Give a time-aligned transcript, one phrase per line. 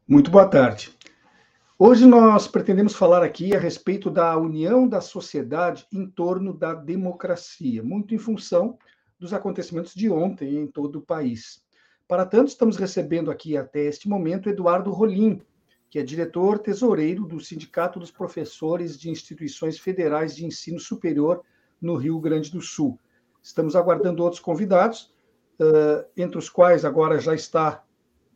[0.08, 0.97] Muito boa tarde.
[1.80, 7.84] Hoje nós pretendemos falar aqui a respeito da união da sociedade em torno da democracia,
[7.84, 8.76] muito em função
[9.16, 11.62] dos acontecimentos de ontem em todo o país.
[12.08, 15.40] Para tanto, estamos recebendo aqui até este momento Eduardo Rolim,
[15.88, 21.44] que é diretor tesoureiro do Sindicato dos Professores de Instituições Federais de Ensino Superior
[21.80, 22.98] no Rio Grande do Sul.
[23.40, 25.14] Estamos aguardando outros convidados,
[26.16, 27.84] entre os quais agora já está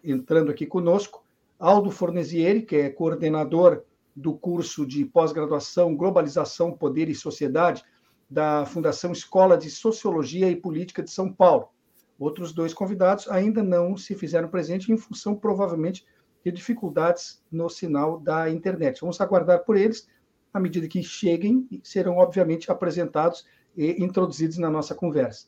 [0.04, 1.24] entrando aqui conosco
[1.62, 3.84] Aldo Fornesieri, que é coordenador
[4.16, 7.84] do curso de pós-graduação Globalização, Poder e Sociedade
[8.28, 11.68] da Fundação Escola de Sociologia e Política de São Paulo.
[12.18, 16.04] Outros dois convidados ainda não se fizeram presente em função, provavelmente,
[16.44, 19.00] de dificuldades no sinal da internet.
[19.00, 20.08] Vamos aguardar por eles.
[20.52, 25.46] À medida que cheguem, serão, obviamente, apresentados e introduzidos na nossa conversa.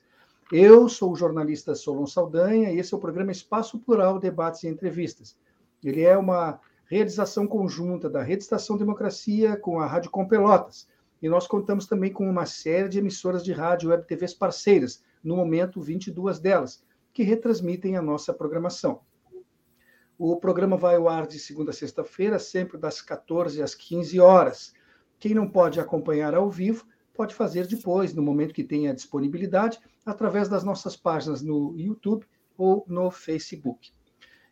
[0.53, 4.69] Eu sou o jornalista Solon Saldanha e esse é o programa Espaço Plural, Debates e
[4.69, 5.37] Entrevistas.
[5.85, 10.89] Ele é uma realização conjunta da Rede Estação Democracia com a Rádio Com Pelotas.
[11.21, 15.37] E nós contamos também com uma série de emissoras de rádio web TVs parceiras, no
[15.37, 19.01] momento 22 delas, que retransmitem a nossa programação.
[20.19, 24.73] O programa vai ao ar de segunda a sexta-feira, sempre das 14 às 15 horas.
[25.19, 30.49] Quem não pode acompanhar ao vivo, pode fazer depois, no momento que tenha disponibilidade, através
[30.49, 33.93] das nossas páginas no YouTube ou no Facebook.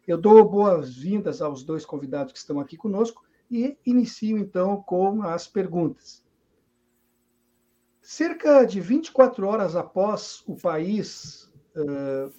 [0.07, 5.47] Eu dou boas-vindas aos dois convidados que estão aqui conosco e inicio então com as
[5.47, 6.25] perguntas.
[8.01, 12.33] Cerca de 24 horas após o país uh,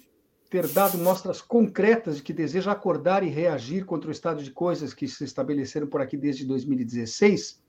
[0.50, 4.92] ter dado mostras concretas de que deseja acordar e reagir contra o estado de coisas
[4.92, 7.62] que se estabeleceram por aqui desde 2016,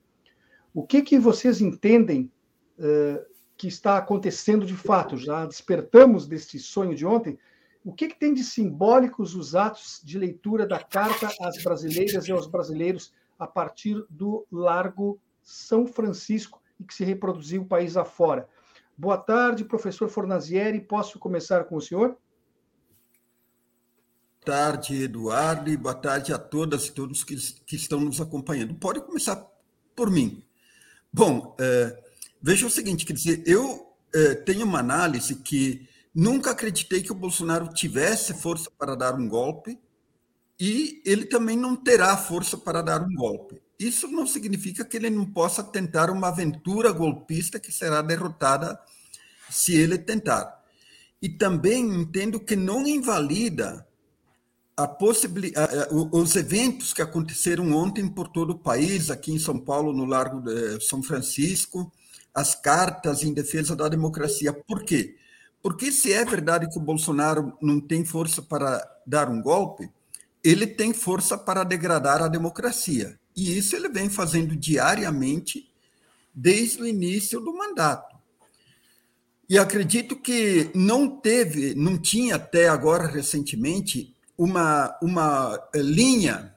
[0.74, 2.30] o que, que vocês entendem
[2.78, 5.16] uh, que está acontecendo de fato?
[5.16, 7.40] Já despertamos deste sonho de ontem?
[7.86, 12.32] O que, que, tem de simbólicos os atos de leitura da carta às brasileiras e
[12.32, 18.50] aos brasileiros a partir do Largo São Francisco e que se reproduziu o país afora?
[18.98, 20.82] Boa tarde, professor Fornazieri.
[20.82, 22.18] Posso começar com o senhor?
[24.44, 27.36] Boa tarde, Eduardo, e boa tarde a todas e todos que,
[27.68, 28.74] que estão nos acompanhando.
[28.74, 29.46] Pode começar
[29.96, 30.44] por mim.
[31.14, 32.04] Bom, é,
[32.42, 37.16] veja o seguinte, quer dizer, eu é, tenho uma análise que Nunca acreditei que o
[37.16, 39.78] Bolsonaro tivesse força para dar um golpe
[40.58, 43.62] e ele também não terá força para dar um golpe.
[43.78, 48.80] Isso não significa que ele não possa tentar uma aventura golpista que será derrotada
[49.50, 50.64] se ele tentar.
[51.22, 53.86] E também entendo que não invalida
[54.78, 54.98] a
[56.12, 60.42] os eventos que aconteceram ontem por todo o país, aqui em São Paulo, no Largo
[60.42, 61.92] de São Francisco,
[62.34, 64.54] as cartas em defesa da democracia.
[64.54, 65.18] Por quê?
[65.66, 69.90] Porque se é verdade que o Bolsonaro não tem força para dar um golpe,
[70.44, 73.20] ele tem força para degradar a democracia.
[73.36, 75.68] E isso ele vem fazendo diariamente
[76.32, 78.16] desde o início do mandato.
[79.50, 86.54] E acredito que não teve, não tinha até agora recentemente uma, uma eh, linha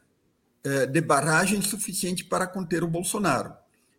[0.62, 3.54] eh, de barragem suficiente para conter o Bolsonaro.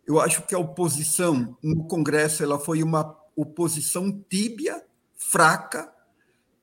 [0.06, 4.80] Eu acho que a oposição no Congresso ela foi uma oposição tíbia
[5.20, 5.92] fraca,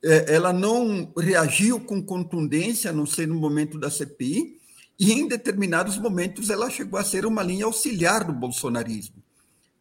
[0.03, 4.57] é, ela não reagiu com contundência, a não ser no momento da CPI,
[4.99, 9.23] e em determinados momentos ela chegou a ser uma linha auxiliar do bolsonarismo,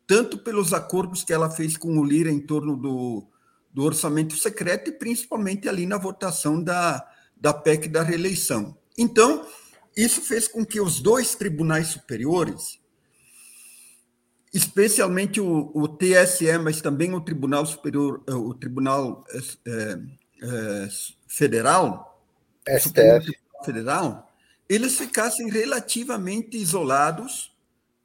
[0.06, 3.27] tanto pelos acordos que ela fez com o Lira em torno do,
[3.73, 7.03] do orçamento secreto e principalmente ali na votação da,
[7.37, 8.77] da PEC da reeleição.
[8.97, 9.47] Então,
[9.97, 12.79] isso fez com que os dois tribunais superiores,
[14.53, 19.99] especialmente o, o, TSE, mas também o Tribunal Superior, eh, o Tribunal é,
[20.43, 20.89] é,
[21.27, 22.23] Federal,
[22.67, 23.37] STF.
[23.65, 24.33] Federal,
[24.69, 27.53] eles ficassem relativamente isolados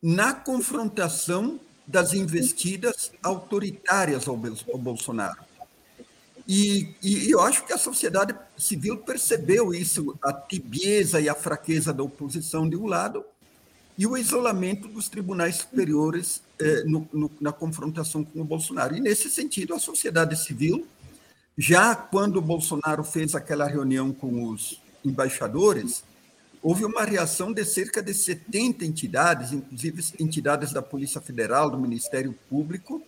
[0.02, 4.40] na confrontação das investidas autoritárias ao,
[4.72, 5.52] ao Bolsonaro.
[6.48, 11.94] E, e, eu acho que a sociedade civil percebeu isso, a tibieza e a fraqueza
[11.94, 13.24] da oposição de um lado,
[13.98, 18.96] e o isolamento dos tribunais superiores eh, no, no, na confrontação com o Bolsonaro.
[18.96, 20.88] E, nesse sentido, a sociedade civil,
[21.58, 26.04] já quando o Bolsonaro fez aquela reunião com os embaixadores,
[26.62, 32.34] houve uma reação de cerca de 70 entidades, inclusive entidades da Polícia Federal, do Ministério
[32.50, 33.04] Público,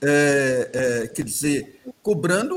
[0.00, 2.56] é, é, quer dizer, cobrando,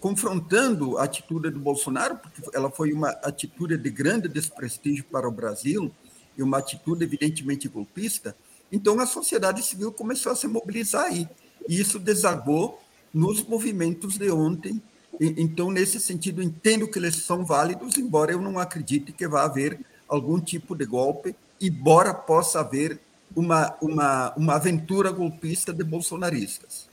[0.00, 5.32] confrontando a atitude do Bolsonaro, porque ela foi uma atitude de grande desprestígio para o
[5.32, 5.92] Brasil
[6.36, 8.36] e uma atitude evidentemente golpista.
[8.70, 11.28] Então a sociedade civil começou a se mobilizar aí.
[11.68, 12.80] E isso desagou
[13.12, 14.80] nos movimentos de ontem.
[15.18, 19.78] Então, nesse sentido, entendo que eles são válidos, embora eu não acredite que vá haver
[20.08, 22.98] algum tipo de golpe, embora possa haver
[23.36, 26.88] uma, uma, uma aventura golpista de bolsonaristas.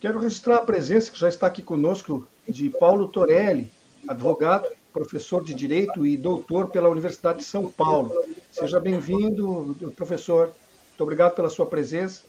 [0.00, 3.70] Quero registrar a presença, que já está aqui conosco, de Paulo Torelli,
[4.08, 8.12] advogado, professor de Direito e doutor pela Universidade de São Paulo.
[8.50, 10.46] Seja bem-vindo, professor.
[10.88, 12.22] Muito obrigado pela sua presença.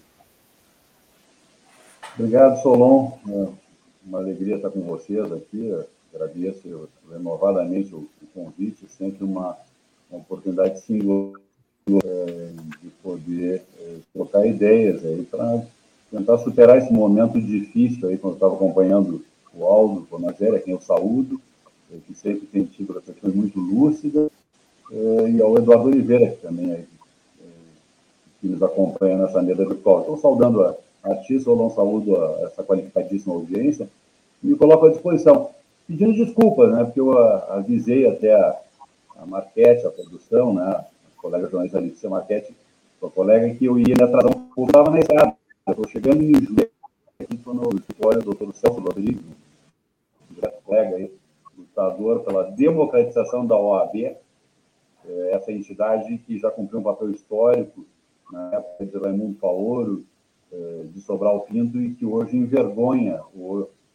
[2.18, 3.18] Obrigado, Solon.
[3.28, 3.48] É
[4.06, 5.74] uma alegria estar com vocês aqui.
[6.14, 9.58] Agradeço renovadamente o convite, sempre uma,
[10.10, 11.40] uma oportunidade singular
[11.90, 15.64] é, de poder é, trocar ideias aí para
[16.12, 19.24] tentar superar esse momento difícil aí, quando eu estava acompanhando
[19.54, 21.42] o Aldo Bonazera, quem eu saúdo,
[21.92, 24.30] é, que sempre tem tido reflexões muito lúcidas,
[24.92, 26.84] e ao Eduardo Oliveira, que também é,
[28.42, 30.02] que nos acompanha nessa mesa virtual.
[30.02, 33.90] Estou saudando a, a ti, Solon, saúdo a, essa qualificadíssima audiência,
[34.44, 35.50] e me coloco à disposição.
[35.88, 38.60] Pedindo desculpas, né, porque eu avisei até a,
[39.18, 40.86] a Marquete, a produção, né,
[41.18, 42.56] colega jornalista Alicia Marquete,
[43.00, 45.36] sua colega, que eu ia me atrasar um pouco, estava na estrada.
[45.70, 46.68] Estou chegando em Juiz,
[47.20, 49.22] aqui no escritório do doutor Celso Rodrigues,
[50.32, 51.12] um colega aí,
[52.26, 57.86] pela democratização da OAB, é, essa entidade que já cumpriu um papel histórico
[58.32, 60.06] na época de Raimundo Paoro,
[60.52, 63.22] é, de Sobral Pinto, e que hoje envergonha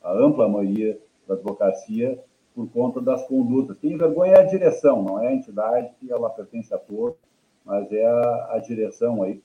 [0.02, 2.18] a ampla maioria da advocacia
[2.54, 3.76] por conta das condutas.
[3.78, 7.16] Quem envergonha é a direção, não é a entidade que ela pertence a todos,
[7.64, 9.42] mas é a, direção aí,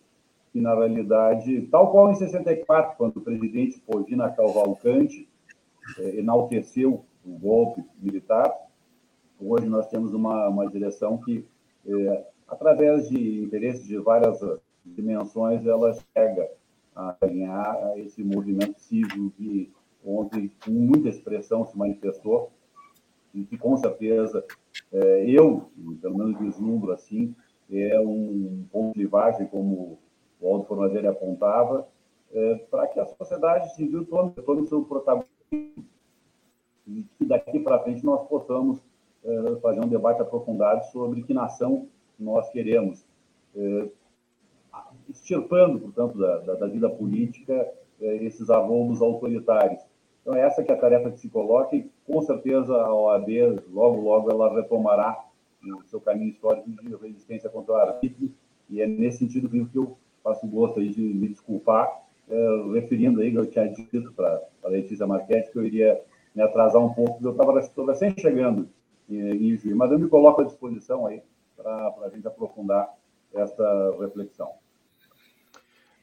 [0.53, 5.27] que na realidade, tal qual em 64, quando o presidente Podina Cavalcante
[5.99, 8.51] é, enalteceu o golpe militar,
[9.39, 11.45] hoje nós temos uma, uma direção que,
[11.85, 14.39] é, através de interesses de várias
[14.85, 16.49] dimensões, ela chega
[16.95, 19.71] a ganhar esse movimento civil que
[20.05, 22.51] ontem, com muita expressão, se manifestou.
[23.33, 24.43] E que com certeza
[24.91, 25.71] é, eu,
[26.01, 27.33] pelo menos vislumbro assim,
[27.71, 29.97] é um ponto de livagem, como
[30.39, 31.87] o Aldo Fornadelli apontava,
[32.33, 35.85] é, para que a sociedade civil tome, tome seu protagonismo
[36.97, 38.79] e que daqui para frente nós possamos
[39.23, 41.87] é, fazer um debate aprofundado sobre que nação
[42.19, 43.03] nós queremos,
[43.55, 43.87] é,
[45.09, 47.53] extirpando, portanto, da, da, da vida política
[48.01, 49.81] é, esses arrombos autoritários.
[50.21, 53.27] Então, essa que é a tarefa que se coloca e, com certeza, a OAB,
[53.71, 55.25] logo, logo, ela retomará
[55.63, 58.31] o seu caminho histórico de resistência contra o arbítrio,
[58.69, 63.31] e é nesse sentido que eu faço gosto aí de me desculpar, é, referindo aí,
[63.31, 66.01] que eu tinha dito para a Letícia Marquete que eu iria
[66.35, 68.69] me atrasar um pouco, eu estava recém chegando
[69.09, 71.21] em, Juiz, mas eu me coloco à disposição aí
[71.55, 72.89] para a gente aprofundar
[73.33, 74.51] essa reflexão.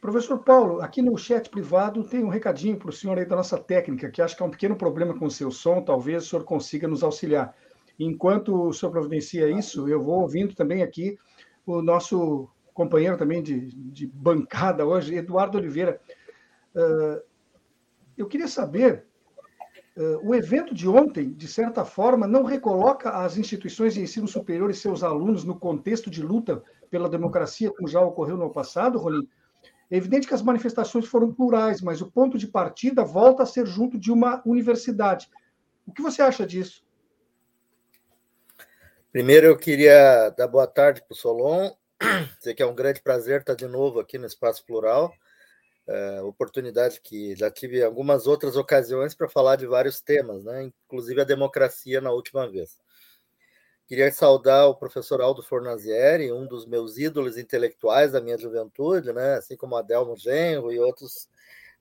[0.00, 3.58] Professor Paulo, aqui no chat privado tem um recadinho para o senhor aí da nossa
[3.58, 6.44] técnica, que acho que é um pequeno problema com o seu som, talvez o senhor
[6.44, 7.56] consiga nos auxiliar.
[7.98, 11.18] Enquanto o senhor providencia isso, eu vou ouvindo também aqui
[11.66, 16.00] o nosso companheiro também de, de bancada hoje, Eduardo Oliveira.
[16.76, 17.20] Uh,
[18.16, 19.04] eu queria saber,
[20.22, 24.74] o evento de ontem, de certa forma, não recoloca as instituições de ensino superior e
[24.74, 29.28] seus alunos no contexto de luta pela democracia, como já ocorreu no passado, Rolim?
[29.90, 33.66] É evidente que as manifestações foram plurais, mas o ponto de partida volta a ser
[33.66, 35.28] junto de uma universidade.
[35.86, 36.84] O que você acha disso?
[39.10, 41.72] Primeiro, eu queria dar boa tarde para o Solon,
[42.38, 45.12] dizer que é um grande prazer estar de novo aqui no Espaço Plural.
[45.90, 50.64] É, oportunidade que já tive algumas outras ocasiões para falar de vários temas, né?
[50.64, 52.76] inclusive a democracia na última vez.
[53.86, 59.36] Queria saudar o professor Aldo Fornazieri, um dos meus ídolos intelectuais da minha juventude, né?
[59.36, 61.26] assim como Adelmo Genro e outros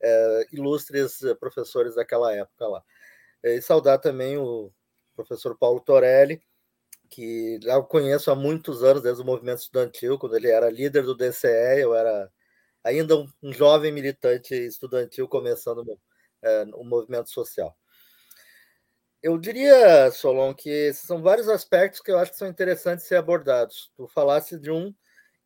[0.01, 2.83] é, ilustres professores daquela época lá.
[3.43, 4.71] E saudar também o
[5.17, 6.41] professor Paulo Torelli,
[7.09, 11.13] que já conheço há muitos anos, desde o movimento estudantil, quando ele era líder do
[11.13, 12.31] DCE, eu era
[12.83, 15.83] ainda um, um jovem militante estudantil começando
[16.43, 17.75] é, o movimento social.
[19.21, 23.91] Eu diria, Solon, que são vários aspectos que eu acho que são interessantes ser abordados.
[23.95, 24.93] Tu falasse de um,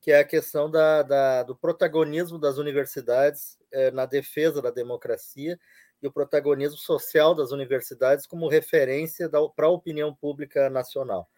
[0.02, 5.58] que é a questão da, da do protagonismo das universidades eh, na defesa da democracia
[6.02, 11.30] e o protagonismo social das universidades como referência para a opinião pública nacional.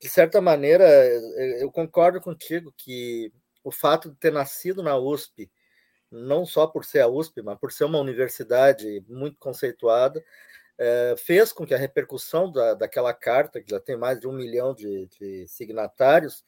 [0.00, 0.84] de certa maneira,
[1.60, 3.32] eu concordo contigo que
[3.64, 5.50] o fato de ter nascido na USP,
[6.10, 10.22] não só por ser a USP, mas por ser uma universidade muito conceituada,
[10.78, 14.32] é, fez com que a repercussão da, daquela carta, que já tem mais de um
[14.32, 16.44] milhão de, de signatários,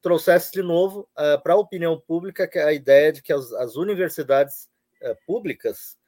[0.00, 4.68] trouxesse de novo uh, para a opinião pública a ideia de que as, as universidades
[5.02, 5.98] uh, públicas,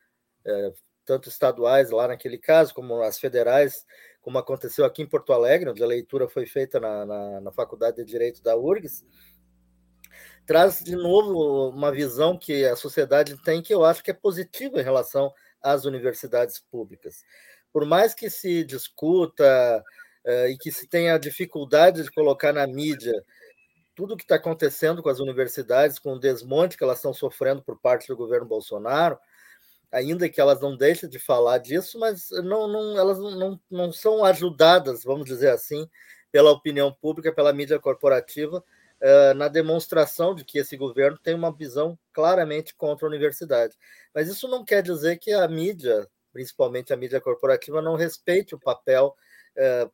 [0.46, 0.72] uh,
[1.04, 3.84] tanto estaduais lá naquele caso, como as federais,
[4.20, 7.96] como aconteceu aqui em Porto Alegre, onde a leitura foi feita na, na, na Faculdade
[7.96, 9.04] de Direito da URGS,
[10.50, 14.80] traz de novo uma visão que a sociedade tem que eu acho que é positiva
[14.80, 17.22] em relação às universidades públicas.
[17.72, 19.84] Por mais que se discuta
[20.48, 23.12] e que se tenha dificuldade de colocar na mídia
[23.94, 27.62] tudo o que está acontecendo com as universidades, com o desmonte que elas estão sofrendo
[27.62, 29.16] por parte do governo Bolsonaro,
[29.92, 34.24] ainda que elas não deixem de falar disso, mas não, não, elas não, não são
[34.24, 35.88] ajudadas, vamos dizer assim,
[36.32, 38.64] pela opinião pública, pela mídia corporativa,
[39.02, 43.76] uh, na demonstração de que esse governo tem uma visão claramente contra a universidade.
[44.14, 48.60] Mas isso não quer dizer que a mídia, principalmente a mídia corporativa, não respeite o
[48.60, 49.14] papel
[49.56, 49.90] uh,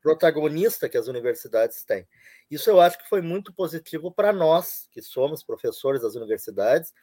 [0.00, 2.06] protagonista que as universidades têm.
[2.50, 6.94] Isso eu acho que foi muito positivo para nós, que somos professores das universidades,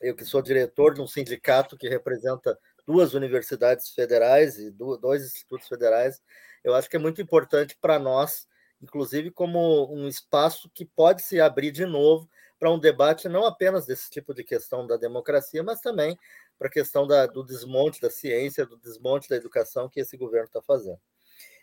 [0.00, 5.66] eu que sou diretor de um sindicato que representa duas universidades federais e dois institutos
[5.66, 6.22] federais,
[6.62, 8.46] eu acho que é muito importante para nós,
[8.84, 13.86] inclusive como um espaço que pode se abrir de novo para um debate não apenas
[13.86, 16.18] desse tipo de questão da democracia, mas também
[16.58, 20.46] para a questão da, do desmonte da ciência, do desmonte da educação que esse governo
[20.46, 21.00] está fazendo.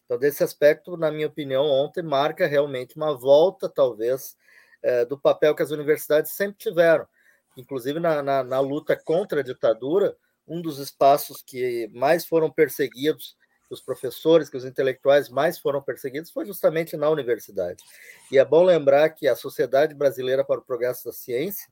[0.03, 4.35] Então, desse aspecto, na minha opinião, ontem marca realmente uma volta, talvez,
[4.81, 7.07] é, do papel que as universidades sempre tiveram.
[7.55, 13.37] Inclusive, na, na, na, luta contra a ditadura, um dos espaços que mais foram perseguidos,
[13.73, 17.83] os professores, que os intelectuais mais foram perseguidos, foi justamente na universidade.
[18.31, 21.69] E é bom lembrar que a Sociedade Brasileira para o Progresso da Ciência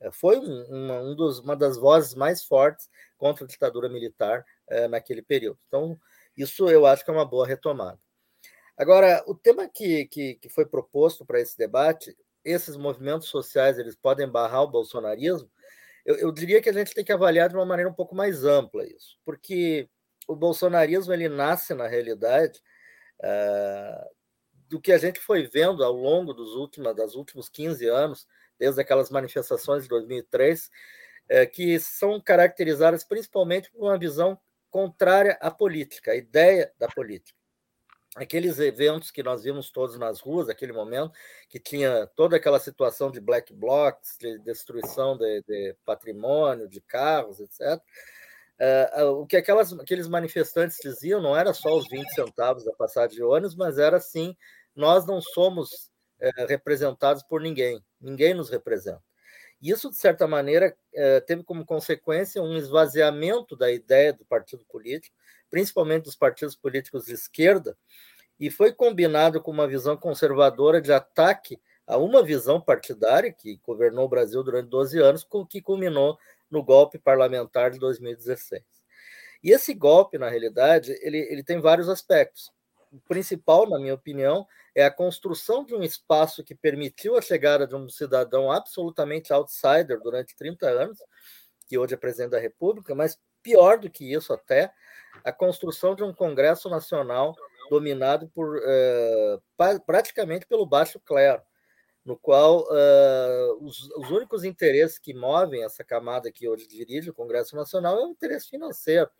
[0.00, 4.44] é, foi um, uma, um dos, uma das vozes mais fortes contra a ditadura militar
[4.68, 5.58] é, naquele período.
[5.66, 5.98] Então,
[6.36, 7.98] isso eu acho que é uma boa retomada.
[8.76, 12.14] Agora, o tema que, que, que foi proposto para esse debate,
[12.44, 15.50] esses movimentos sociais, eles podem barrar o bolsonarismo?
[16.04, 18.44] Eu, eu, diria que a gente tem que avaliar de uma maneira um pouco mais
[18.44, 19.88] ampla isso, porque
[20.26, 22.60] o bolsonarismo ele nasce, na realidade,
[23.20, 24.16] uh,
[24.68, 28.26] do que a gente foi vendo ao longo dos últimos, das últimos 15 anos,
[28.58, 34.38] desde aquelas manifestações de 2003, uh, que são caracterizadas principalmente por uma visão
[34.70, 37.38] contrária à política, à ideia da política.
[38.16, 41.12] Aqueles eventos que nós vimos todos nas ruas, aquele momento,
[41.50, 47.40] que tinha toda aquela situação de black blocs, de destruição de, de patrimônio, de carros,
[47.40, 47.78] etc.
[48.58, 52.72] Uh, uh, o que aquelas, aqueles manifestantes diziam não era só os 20 centavos da
[52.72, 54.34] passagem de ônibus, mas era assim:
[54.74, 59.02] nós não somos uh, representados por ninguém, ninguém nos representa.
[59.60, 65.16] Isso, de certa maneira, eh, teve como consequência um esvaziamento da ideia do partido político,
[65.50, 67.76] principalmente dos partidos políticos de esquerda,
[68.38, 74.04] e foi combinado com uma visão conservadora de ataque a uma visão partidária que governou
[74.04, 76.18] o Brasil durante 12 anos, que culminou
[76.50, 78.62] no golpe parlamentar de 2016.
[79.42, 82.50] E esse golpe, na realidade, ele, ele tem vários aspectos
[82.96, 87.66] o principal, na minha opinião, é a construção de um espaço que permitiu a chegada
[87.66, 90.98] de um cidadão absolutamente outsider durante 30 anos,
[91.68, 94.72] que hoje é presidente da República, mas pior do que isso até,
[95.24, 97.34] a construção de um Congresso Nacional
[97.70, 99.42] dominado por uh,
[99.84, 101.42] praticamente pelo baixo clero,
[102.06, 107.14] no qual uh, os, os, únicos interesses que movem essa camada que hoje dirige o
[107.14, 109.10] Congresso Nacional é o interesse financeiro.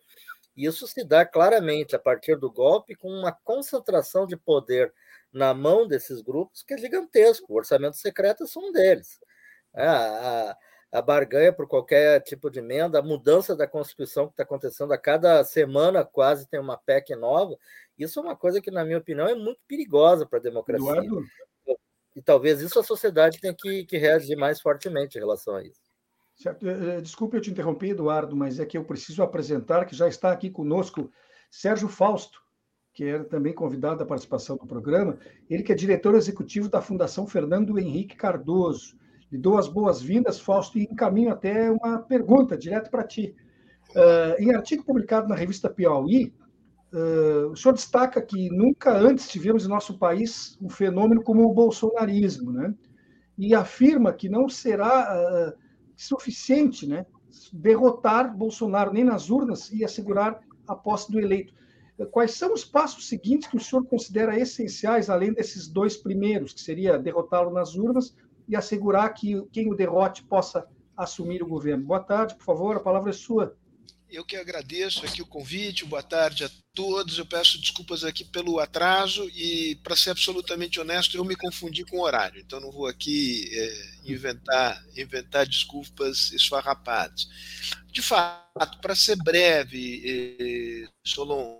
[0.55, 4.93] Isso se dá claramente a partir do golpe com uma concentração de poder
[5.33, 7.53] na mão desses grupos que é gigantesco.
[7.53, 9.19] O orçamento secreto é só um deles.
[9.75, 10.57] É, a,
[10.89, 14.97] a barganha por qualquer tipo de emenda, a mudança da Constituição que está acontecendo a
[14.97, 17.57] cada semana, quase tem uma PEC nova.
[17.99, 20.89] Isso é uma coisa que, na minha opinião, é muito perigosa para a democracia.
[20.89, 21.25] Eduardo?
[22.17, 25.79] E talvez isso a sociedade tenha que, que reagir mais fortemente em relação a isso.
[26.35, 26.67] Certo.
[26.67, 30.07] Eh, eh, desculpe eu te interromper, Eduardo, mas é que eu preciso apresentar que já
[30.07, 31.11] está aqui conosco
[31.51, 32.39] Sérgio Fausto,
[32.91, 35.19] que era também convidado à participação do programa.
[35.47, 38.97] Ele que é diretor executivo da Fundação Fernando Henrique Cardoso.
[39.31, 43.35] Lhe dou as boas-vindas, Fausto, e encaminho até uma pergunta direto para ti.
[43.91, 46.33] Uh, em artigo publicado na revista Piauí,
[46.93, 51.53] uh, o senhor destaca que nunca antes tivemos em nosso país um fenômeno como o
[51.53, 52.73] bolsonarismo, né?
[53.37, 55.57] E afirma que não será uh,
[55.95, 57.05] suficiente né,
[57.51, 61.53] derrotar Bolsonaro nem nas urnas e assegurar a posse do eleito.
[62.11, 66.61] quais são os passos seguintes que o senhor considera essenciais, além desses dois primeiros, que
[66.61, 68.15] seria derrotá-lo nas urnas
[68.47, 71.85] e assegurar que quem o derrote possa assumir o governo?
[71.85, 73.55] Boa tarde, por favor, a palavra é sua.
[74.09, 77.17] Eu que agradeço aqui o convite, boa tarde a todos.
[77.17, 81.97] Eu peço desculpas aqui pelo atraso e, para ser absolutamente honesto, eu me confundi com
[81.97, 87.27] o horário, então não vou aqui é, inventar, inventar desculpas esfarrapadas.
[87.91, 91.59] De fato, para ser breve, é, Solon,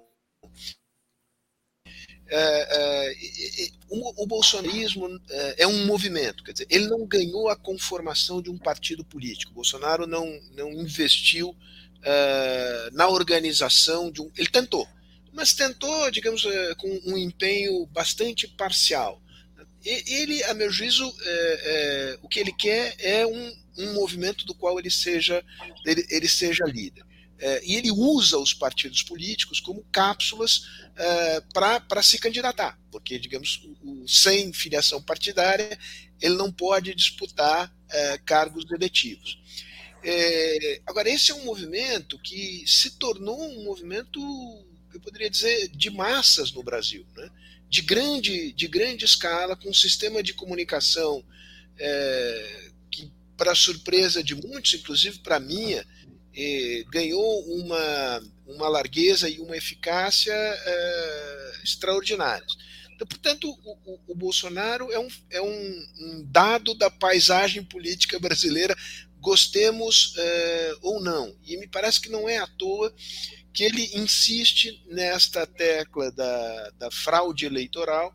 [2.30, 7.58] é, é, o, o, bolsonarismo é, é, um movimento, quer dizer, ele não ganhou a
[7.58, 9.52] conformação de um partido político.
[9.52, 11.54] O Bolsonaro não, não investiu
[12.08, 14.32] uh, na organização de um.
[14.38, 14.88] Ele tentou,
[15.34, 19.22] mas tentou, digamos, uh, com um empenho bastante parcial.
[19.84, 24.80] Ele, a meu juízo, uh, o que ele quer é um, um movimento do qual
[24.80, 25.44] ele seja,
[25.86, 27.06] ele, ele seja líder.
[27.64, 30.64] e ele usa os partidos políticos como cápsulas
[31.54, 35.78] para se candidatar, porque, digamos, o, o, sem filiação partidária,
[36.20, 37.72] ele não pode disputar
[38.26, 39.38] cargos eletivos.
[40.10, 44.22] É, agora, esse é um movimento que se tornou um movimento,
[44.94, 47.30] eu poderia dizer, de massas no Brasil, né?
[47.70, 51.22] de, grande, de grande escala, com um sistema de comunicação
[51.78, 55.86] é, que, para surpresa de muitos, inclusive para minha,
[56.34, 62.56] é, ganhou uma, uma largueza e uma eficácia é, extraordinárias.
[62.98, 68.18] Então, portanto, o, o, o, Bolsonaro é, um, é um, um, dado da paisagem política
[68.18, 68.76] brasileira
[69.20, 71.36] gostemos uh, ou não.
[71.44, 72.94] E me parece que não é à toa
[73.54, 78.14] que ele insiste nesta tecla da, da fraude eleitoral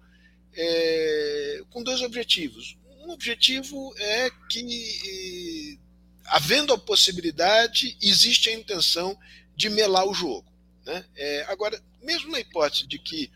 [0.54, 2.76] é, com dois objetivos.
[3.04, 5.80] Um objetivo é que,
[6.26, 9.18] havendo a possibilidade, existe a intenção
[9.56, 10.46] de melar o jogo.
[10.84, 11.04] Né?
[11.16, 13.30] É, agora, mesmo na hipótese de que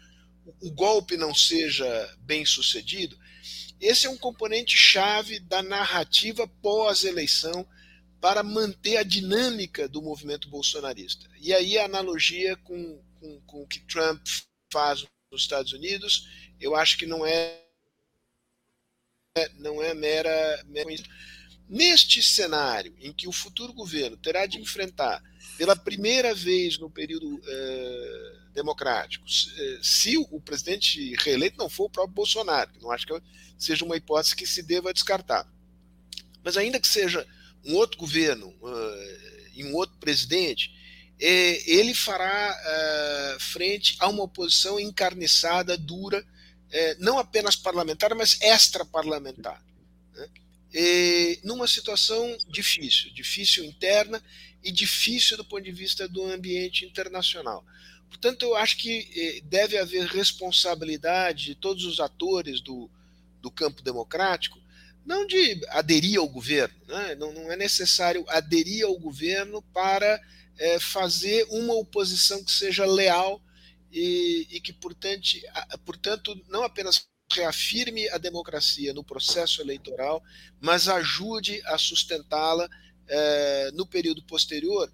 [0.61, 3.19] o golpe não seja bem sucedido,
[3.81, 7.67] esse é um componente chave da narrativa pós-eleição
[8.21, 11.29] para manter a dinâmica do movimento bolsonarista.
[11.41, 14.27] E aí a analogia com, com, com o que Trump
[14.73, 16.27] faz nos Estados Unidos,
[16.59, 17.63] eu acho que não é
[19.59, 20.89] não é mera, mera
[21.69, 25.23] Neste cenário em que o futuro governo terá de enfrentar
[25.59, 31.91] pela primeira vez no período eh, democrático, se, se o presidente reeleito não for o
[31.91, 33.23] próprio Bolsonaro, que não acho que
[33.59, 35.47] seja uma hipótese que se deva descartar.
[36.43, 37.27] Mas ainda que seja
[37.65, 40.75] um outro governo uh, e um outro presidente,
[41.19, 46.25] eh, ele fará uh, frente a uma oposição encarniçada, dura,
[46.71, 49.63] eh, não apenas parlamentar, mas extra-parlamentar.
[50.15, 50.29] Né?
[51.43, 54.23] numa situação difícil, difícil interna
[54.63, 57.65] e difícil do ponto de vista do ambiente internacional.
[58.17, 62.91] Portanto, eu acho que eh, deve haver responsabilidade de todos os atores do,
[63.43, 64.59] do campo democrático,
[65.05, 67.15] não de aderir ao governo, né?
[67.15, 70.19] não, não, é necessário aderir ao governo para
[70.59, 73.41] é, fazer uma oposição que seja leal
[73.93, 75.29] e, e que, portanto,
[75.85, 80.25] portanto, não apenas reafirme a democracia no processo eleitoral,
[80.59, 82.67] mas ajude a sustentá-la
[83.07, 84.91] é, no período posterior,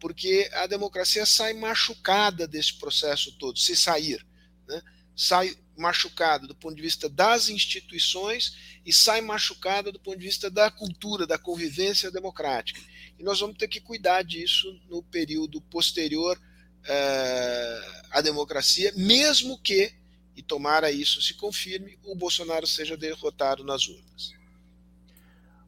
[0.00, 4.24] porque a democracia sai machucada desse processo todo, se sair.
[4.68, 4.82] Né?
[5.14, 10.50] Sai machucada do ponto de vista das instituições e sai machucada do ponto de vista
[10.50, 12.80] da cultura, da convivência democrática.
[13.18, 19.94] E nós vamos ter que cuidar disso no período posterior uh, à democracia, mesmo que,
[20.34, 24.34] e tomara isso se confirme, o Bolsonaro seja derrotado nas urnas.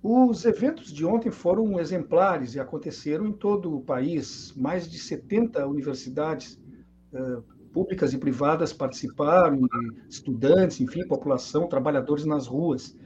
[0.03, 4.55] Os eventos de ontem foram exemplares e aconteceram em todo o país.
[4.57, 6.61] Mais de 70 universidades
[7.13, 9.61] uh, públicas e privadas participaram,
[10.09, 12.97] estudantes, enfim, população, trabalhadores nas ruas.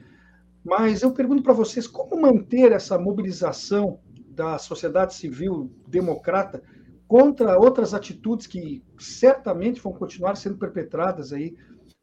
[0.63, 6.63] Mas eu pergunto para vocês como manter essa mobilização da sociedade civil democrata
[7.07, 11.55] contra outras atitudes que certamente vão continuar sendo perpetradas aí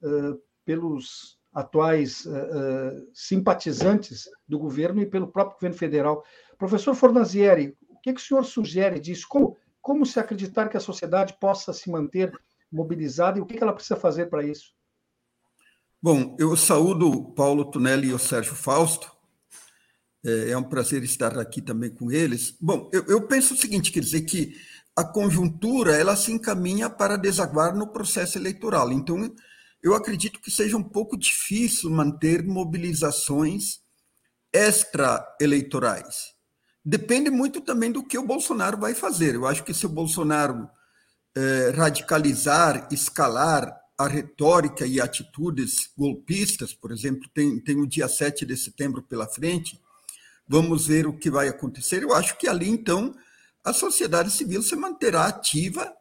[0.03, 6.25] uh, pelos atuais uh, simpatizantes do governo e pelo próprio governo federal.
[6.59, 9.27] Professor Fornazieri, o que, que o senhor sugere disso?
[9.29, 12.33] Como, como se acreditar que a sociedade possa se manter
[12.71, 14.73] mobilizada e o que, que ela precisa fazer para isso?
[16.03, 19.11] Bom, eu saúdo Paulo Tunelli e o Sérgio Fausto.
[20.25, 22.57] É, é um prazer estar aqui também com eles.
[22.61, 24.55] Bom, eu, eu penso o seguinte, quer dizer que
[24.97, 28.93] a conjuntura ela se encaminha para desaguar no processo eleitoral.
[28.93, 29.17] Então,
[29.83, 33.81] eu acredito que seja um pouco difícil manter mobilizações
[34.53, 36.35] extra-eleitorais.
[36.85, 39.35] Depende muito também do que o Bolsonaro vai fazer.
[39.35, 40.69] Eu acho que se o Bolsonaro
[41.37, 48.47] eh, radicalizar, escalar a retórica e atitudes golpistas, por exemplo, tem, tem o dia 7
[48.47, 49.79] de setembro pela frente,
[50.49, 52.03] vamos ver o que vai acontecer.
[52.03, 53.15] Eu acho que ali, então,
[53.63, 55.93] a sociedade civil se manterá ativa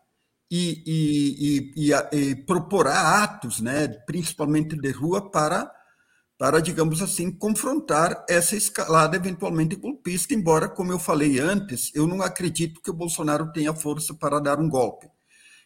[0.50, 5.72] e, e, e, e, proporá atos, né, principalmente de rua, para,
[6.38, 12.22] para, digamos assim, confrontar essa escalada eventualmente golpista, embora, como eu falei antes, eu não
[12.22, 15.08] acredito que o Bolsonaro tenha força para dar um golpe.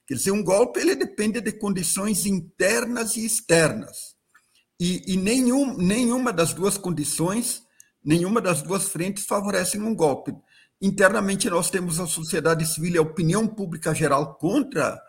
[0.05, 4.15] Quer dizer, um golpe ele depende de condições internas e externas.
[4.77, 7.63] E, e nenhum, nenhuma das duas condições,
[8.03, 10.35] nenhuma das duas frentes favorecem um golpe
[10.83, 15.01] Internamente, nós temos a sociedade civil e a opinião pública geral contra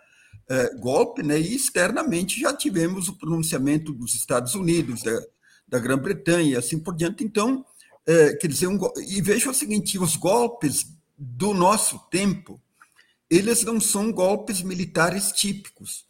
[0.48, 1.37] eh, golpe, né?
[1.37, 5.20] e externamente já tivemos o pronunciamento dos Estados Unidos, da,
[5.66, 7.24] da Grã-Bretanha e assim por diante.
[7.24, 7.66] Então,
[8.06, 10.87] eh, quer dizer, um, e veja o seguinte: os golpes
[11.18, 12.62] do nosso tempo,
[13.28, 16.04] eles não são golpes militares típicos.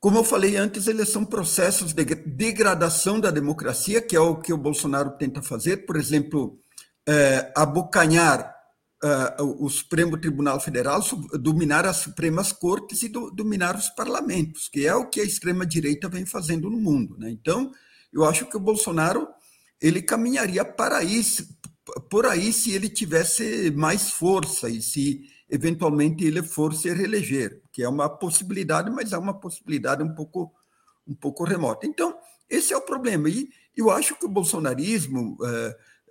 [0.00, 4.52] Como eu falei antes, eles são processos de degradação da democracia, que é o que
[4.52, 5.86] o Bolsonaro tenta fazer.
[5.86, 6.58] Por exemplo,
[7.06, 8.54] é, abocanhar
[9.02, 11.02] é, o Supremo Tribunal Federal,
[11.38, 16.08] dominar as Supremas Cortes e do, dominar os parlamentos, que é o que a extrema-direita
[16.08, 17.16] vem fazendo no mundo.
[17.18, 17.30] Né?
[17.30, 17.70] Então,
[18.12, 19.28] eu acho que o Bolsonaro
[19.80, 21.46] ele caminharia para isso,
[22.08, 27.82] por aí se ele tivesse mais força e se eventualmente ele for se reeleger, que
[27.82, 30.50] é uma possibilidade, mas é uma possibilidade um pouco,
[31.06, 31.86] um pouco remota.
[31.86, 32.16] Então,
[32.48, 33.28] esse é o problema.
[33.28, 35.36] E eu acho que o bolsonarismo,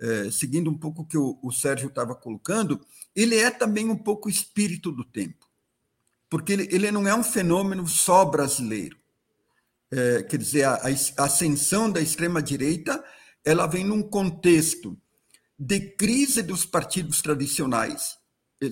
[0.04, 2.78] é, seguindo um pouco o que o, o Sérgio estava colocando,
[3.16, 5.48] ele é também um pouco o espírito do tempo,
[6.28, 8.98] porque ele, ele não é um fenômeno só brasileiro.
[9.90, 13.02] É, quer dizer, a, a ascensão da extrema-direita
[13.44, 14.98] ela vem num contexto
[15.58, 18.18] de crise dos partidos tradicionais,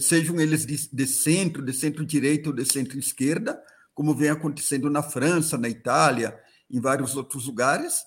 [0.00, 3.62] sejam eles de, de centro, de centro-direita ou de centro-esquerda,
[3.94, 6.38] como vem acontecendo na França, na Itália,
[6.70, 8.02] em vários outros lugares,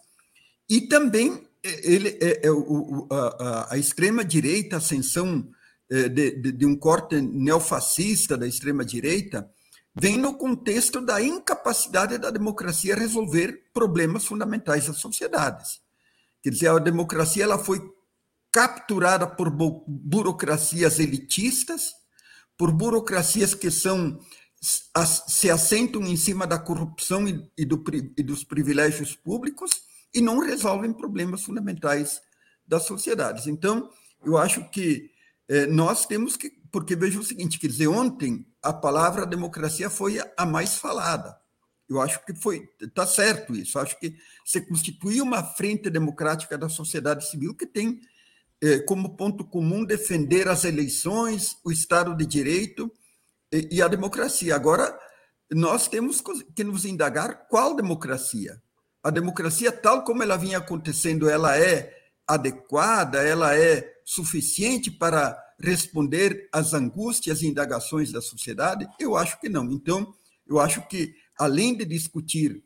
[0.68, 1.48] e também
[1.84, 5.50] ele é, é o, a, a extrema-direita, a ascensão
[5.90, 9.50] é, de, de, de, um corte neofascista da extrema-direita,
[9.96, 15.80] vem no contexto da incapacidade da democracia resolver problemas fundamentais das sociedades.
[16.44, 17.82] Quer dizer, a democracia ela foi
[18.52, 21.94] capturada por burocracias elitistas,
[22.58, 24.20] por burocracias que são
[25.28, 27.84] se assentam em cima da corrupção e, do,
[28.18, 29.70] e dos privilégios públicos,
[30.16, 32.22] e não resolvem problemas fundamentais
[32.66, 33.46] das sociedades.
[33.46, 33.90] Então,
[34.24, 35.12] eu acho que
[35.48, 36.50] eh, nós temos que.
[36.72, 41.38] Porque veja o seguinte: quer dizer, ontem a palavra democracia foi a mais falada.
[41.88, 42.68] Eu acho que foi.
[42.82, 43.78] Está certo isso.
[43.78, 48.00] Eu acho que se constitui uma frente democrática da sociedade civil que tem
[48.62, 52.92] eh, como ponto comum defender as eleições, o Estado de Direito
[53.52, 54.56] e, e a democracia.
[54.56, 54.98] Agora,
[55.52, 56.24] nós temos
[56.56, 58.60] que nos indagar qual democracia
[59.06, 61.96] a democracia, tal como ela vinha acontecendo, ela é
[62.28, 68.88] adequada, ela é suficiente para responder às angústias e indagações da sociedade?
[69.00, 69.72] Eu acho que não.
[69.72, 70.12] Então,
[70.48, 72.64] eu acho que, além de discutir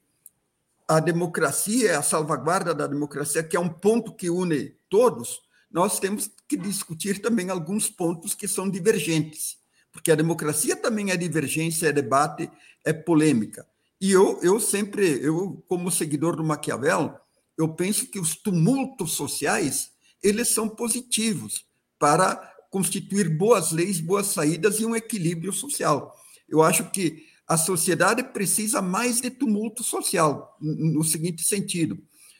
[0.87, 6.31] a democracia, a salvaguarda da democracia, que é um ponto que une todos, nós temos
[6.47, 9.57] que discutir também alguns pontos que são divergentes,
[9.91, 12.49] porque a democracia também é divergência, é debate,
[12.85, 13.67] é polêmica.
[13.99, 17.15] E eu, eu sempre, eu como seguidor do Maquiavel,
[17.57, 19.91] eu penso que os tumultos sociais,
[20.23, 21.65] eles são positivos
[21.97, 22.37] para
[22.69, 26.15] constituir boas leis, boas saídas e um equilíbrio social.
[26.47, 31.97] Eu acho que a sociedade precisa mais de tumulto social, no seguinte sentido.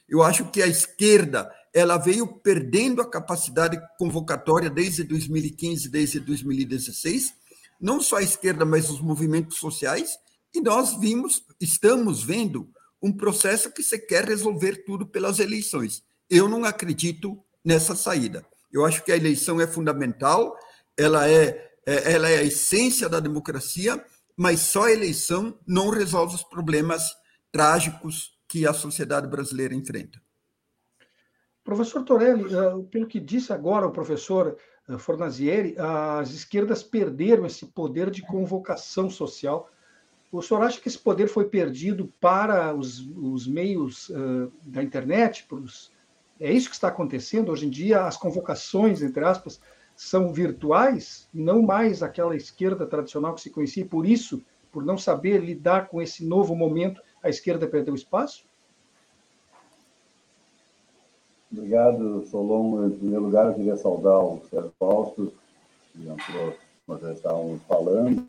[0.08, 7.34] Eu acho que a esquerda ela veio perdendo a capacidade convocatória desde 2015, desde 2016,
[7.80, 10.18] não só a esquerda, mas os movimentos sociais,
[10.54, 12.70] e nós vimos, estamos vendo
[13.02, 16.04] um processo que você quer resolver tudo pelas eleições.
[16.30, 18.46] Eu não acredito nessa saída.
[18.72, 20.58] Eu acho que a eleição é fundamental,
[20.98, 24.04] ela é, é, ela é a essência da democracia,
[24.36, 27.16] mas só a eleição não resolve os problemas
[27.52, 30.22] trágicos que a sociedade brasileira enfrenta.
[31.64, 34.58] Professor Torelli, eh, pelo que disse agora o professor
[34.88, 39.70] eh, Fornazieri, as esquerdas perderam esse poder de convocação social
[40.32, 45.46] o senhor acha que esse poder foi perdido para os, os meios uh, da internet?
[45.52, 45.92] Os...
[46.40, 47.52] É isso que está acontecendo?
[47.52, 49.60] Hoje em dia, as convocações, entre aspas,
[49.96, 54.98] são virtuais, não mais aquela esquerda tradicional que se conhecia, e por isso, por não
[54.98, 58.46] saber lidar com esse novo momento, a esquerda perdeu espaço?
[61.52, 62.88] Obrigado, Solon.
[62.88, 65.34] Em primeiro lugar, eu queria saudar o Sérgio Fausto,
[65.92, 66.56] que entrou,
[66.88, 68.26] nós já estávamos falando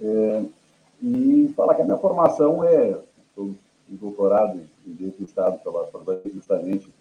[0.00, 0.44] É,
[1.02, 2.98] e falar que a minha formação é,
[3.34, 3.54] sou
[3.88, 6.92] doutorado em Direito do Estado pela Faculdade justamente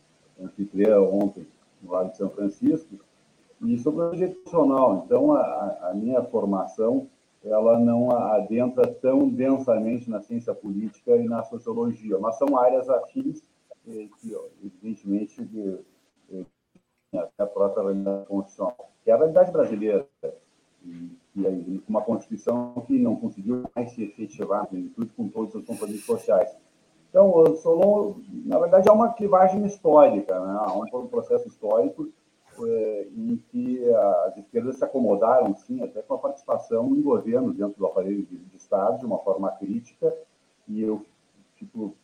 [0.42, 1.46] anfitriã ontem
[1.82, 2.96] no Lago de São Francisco,
[3.62, 5.04] e sobre o direito constitucional.
[5.06, 7.08] Então, a, a, minha formação
[7.44, 13.42] ela não adentra tão densamente na ciência política e na sociologia, mas são áreas afins
[13.88, 15.80] eh, que, evidentemente, de,
[16.30, 16.46] de,
[17.38, 20.08] a própria realidade constitucional, que é a realidade brasileira,
[20.86, 26.06] e, e uma Constituição que não conseguiu mais se efetivar, tudo com todos os compromissos
[26.06, 26.50] sociais.
[27.10, 28.16] Então, o Solon,
[28.46, 30.58] na verdade, é uma clivagem histórica, né?
[30.60, 32.10] há um processo histórico
[32.64, 37.78] é, em que as esquerdas se acomodaram, sim, até com a participação em governo dentro
[37.78, 40.14] do aparelho de, de Estado, de uma forma crítica,
[40.68, 41.06] e eu
[41.56, 41.96] fico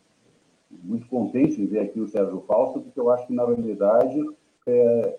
[0.70, 4.22] muito contente em ver aqui o Sérgio Fausto, porque eu acho que, na realidade,
[4.66, 5.18] é,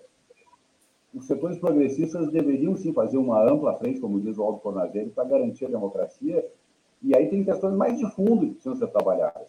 [1.14, 5.24] os setores progressistas deveriam, sim, fazer uma ampla frente, como diz o Aldo Fornadelli, para
[5.24, 6.48] garantir a democracia,
[7.02, 9.48] e aí tem questões mais de fundo que precisam ser trabalhadas.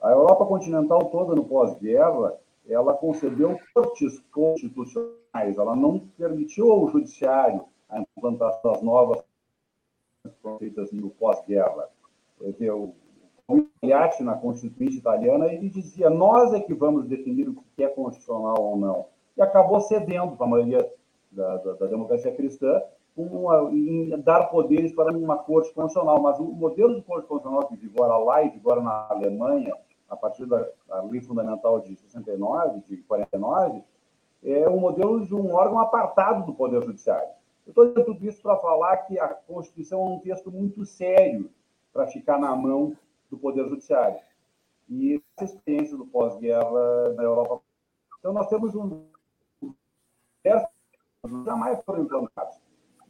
[0.00, 7.64] A Europa continental toda no pós-guerra, ela concedeu cortes constitucionais, ela não permitiu ao judiciário
[7.88, 9.22] a implantação das novas
[10.58, 11.88] feitas no pós-guerra.
[12.40, 12.94] O
[13.80, 18.56] Pagliatti, na Constituinte italiana, ele dizia: nós é que vamos definir o que é constitucional
[18.60, 19.06] ou não.
[19.38, 20.92] E acabou cedendo para a maioria
[21.30, 22.82] da, da, da democracia cristã
[23.16, 26.20] uma, em dar poderes para uma corte constitucional.
[26.20, 29.74] Mas o modelo de corte constitucional que vigora lá e vigora na Alemanha
[30.08, 30.66] a partir da,
[31.10, 33.82] lei fundamental de 69, de 49,
[34.42, 37.28] é o modelo de um órgão apartado do Poder Judiciário.
[37.66, 41.50] Eu estou dizendo tudo isso para falar que a Constituição é um texto muito sério
[41.92, 42.96] para ficar na mão
[43.30, 44.18] do Poder Judiciário.
[44.88, 47.60] E essa experiência do pós-guerra na Europa.
[48.18, 49.04] Então, nós temos um.
[51.44, 52.56] Jamais foram implantados.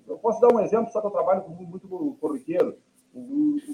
[0.07, 1.89] Eu posso dar um exemplo, só que eu trabalho com muito
[2.21, 2.77] corriqueiro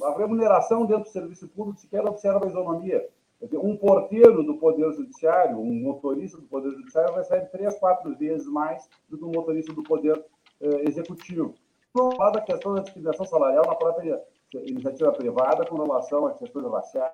[0.03, 3.09] a remuneração dentro do serviço público sequer observa a isonomia.
[3.43, 8.89] Um porteiro do Poder Judiciário, um motorista do Poder Judiciário, recebe três, quatro vezes mais
[9.09, 10.25] do que um motorista do Poder
[10.61, 11.55] eh, Executivo.
[11.93, 14.23] Vamos falar da questão da discriminação salarial na própria
[14.67, 17.13] iniciativa privada com relação às questões raciais,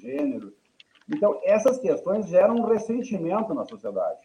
[0.00, 0.52] gênero.
[1.08, 4.20] Então, essas questões geram um ressentimento na sociedade.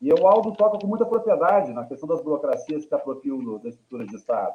[0.00, 4.06] E o Aldo toca com muita propriedade na questão das burocracias que apropriam da estrutura
[4.06, 4.54] de Estado.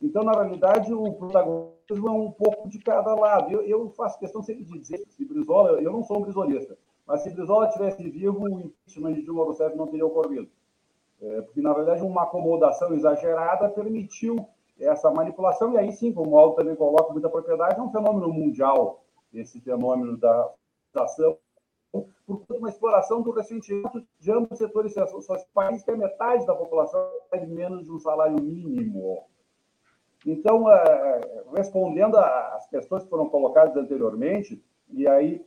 [0.00, 3.50] Então, na realidade, o protagonismo é um pouco de cada lado.
[3.50, 6.76] Eu, eu faço questão sempre de dizer que se Brizola, eu não sou um brizolista,
[7.06, 10.48] mas se Brizola tivesse vivo, o impeachment de Dilma Rousseff não teria ocorrido.
[11.20, 14.46] É, porque, na verdade, uma acomodação exagerada permitiu
[14.78, 18.32] essa manipulação, e aí sim, como o Aldo também coloca muita propriedade, é um fenômeno
[18.32, 20.50] mundial, esse fenômeno da
[20.96, 21.38] ação,
[22.26, 25.84] por uma exploração do ressentimento de ambos os setores sociais.
[25.84, 29.24] Que é metade da população tem menos de um salário mínimo.
[30.26, 35.44] Então, é, respondendo às questões que foram colocadas anteriormente, e aí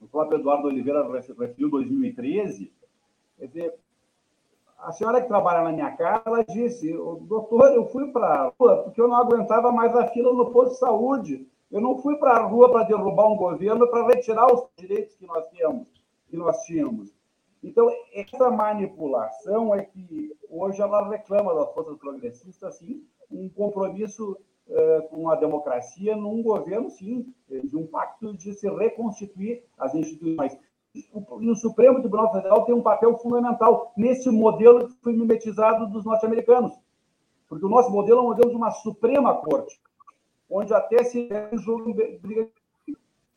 [0.00, 1.06] o próprio Eduardo Oliveira
[1.38, 2.72] referiu 2013,
[3.38, 3.74] quer dizer,
[4.78, 8.84] a senhora que trabalha na minha casa, ela disse, doutor, eu fui para a rua
[8.84, 11.46] porque eu não aguentava mais a fila no posto de saúde.
[11.70, 15.26] Eu não fui para a rua para derrubar um governo, para retirar os direitos que
[15.26, 15.88] nós tínhamos.
[16.28, 17.14] Que nós tínhamos.
[17.62, 24.36] Então, essa manipulação é que hoje ela reclama das forças progressistas, sim, um compromisso
[24.68, 30.56] eh, com a democracia num governo, sim, de um pacto de se reconstituir as instituições.
[30.94, 36.04] E o Supremo Tribunal Federal tem um papel fundamental nesse modelo que foi mimetizado dos
[36.04, 36.72] norte-americanos.
[37.48, 39.80] Porque o nosso modelo é um modelo de uma Suprema Corte,
[40.50, 42.04] onde até se julga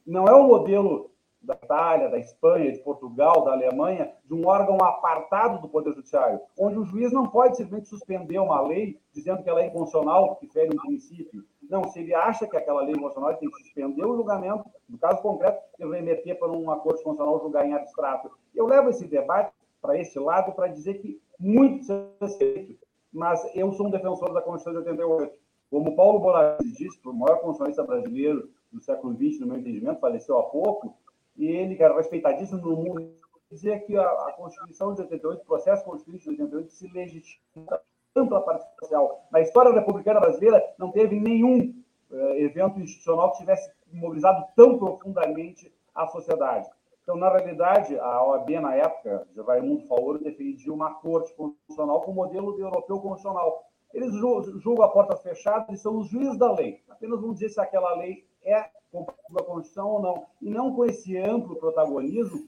[0.05, 1.11] não é um modelo
[1.43, 6.39] da Itália, da Espanha, de Portugal, da Alemanha, de um órgão apartado do Poder Judiciário,
[6.57, 10.47] onde o juiz não pode simplesmente suspender uma lei dizendo que ela é inconstitucional, que
[10.47, 11.43] fere um princípio.
[11.69, 14.63] Não, se ele acha que aquela lei é inconstitucional, ele tem que suspender o julgamento,
[14.87, 18.31] no caso concreto, e remeter para uma corte constitucional julgar em abstrato.
[18.55, 23.71] Eu levo esse debate para esse lado para dizer que muito se feito, mas eu
[23.73, 25.42] sou um defensor da Constituição de 88.
[25.73, 30.37] Como Paulo Boraes disse, o maior constitucionalista brasileiro do século XX, no meu entendimento, faleceu
[30.37, 30.95] há pouco,
[31.35, 33.11] e ele, que era respeitadíssimo no mundo,
[33.49, 37.81] dizia que a, a Constituição de 88, o processo constituinte de 88, se legitima
[38.13, 39.27] tanto a participação social.
[39.31, 41.73] Na história republicana brasileira, não teve nenhum
[42.11, 46.69] eh, evento institucional que tivesse mobilizado tão profundamente a sociedade.
[47.01, 52.13] Então, na realidade, a OAB, na época, de Raimundo Faoro, defendia uma corte constitucional com
[52.13, 53.72] modelo europeu constitucional.
[53.93, 56.81] Eles julgam a portas fechadas e são os juízes da lei.
[56.89, 60.25] Apenas vão dizer se aquela lei é compatível a Constituição ou não.
[60.41, 62.47] E não com esse amplo protagonismo,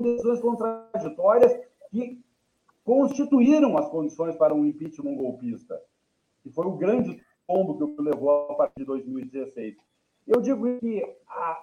[0.00, 1.58] decisões contraditórias
[1.90, 2.20] que
[2.84, 5.80] constituíram as condições para um impeachment golpista,
[6.42, 9.76] que foi o grande tombo que o levou a partir de 2016.
[10.26, 11.62] Eu digo que a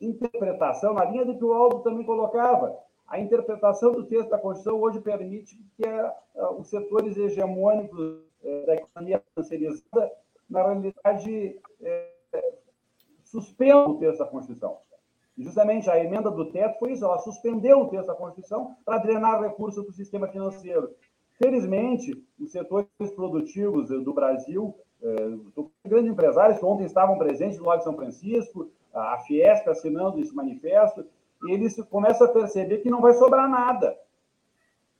[0.00, 4.80] interpretação, na linha do que o Aldo também colocava, a interpretação do texto da Constituição
[4.80, 6.14] hoje permite que a,
[6.52, 8.29] os setores hegemônicos
[8.66, 10.12] da economia financiarizada,
[10.48, 12.10] na realidade, é,
[13.22, 14.78] suspendam o texto da Constituição.
[15.38, 19.40] Justamente a emenda do teto foi isso, ela suspendeu o texto da Constituição para drenar
[19.40, 20.94] recursos do sistema financeiro.
[21.38, 25.14] Felizmente, os setores produtivos do Brasil, é,
[25.86, 30.34] grandes empresários que ontem estavam presentes no Lago de São Francisco, a Fiesp assinando esse
[30.34, 31.06] manifesto,
[31.44, 33.96] e eles começam a perceber que não vai sobrar nada.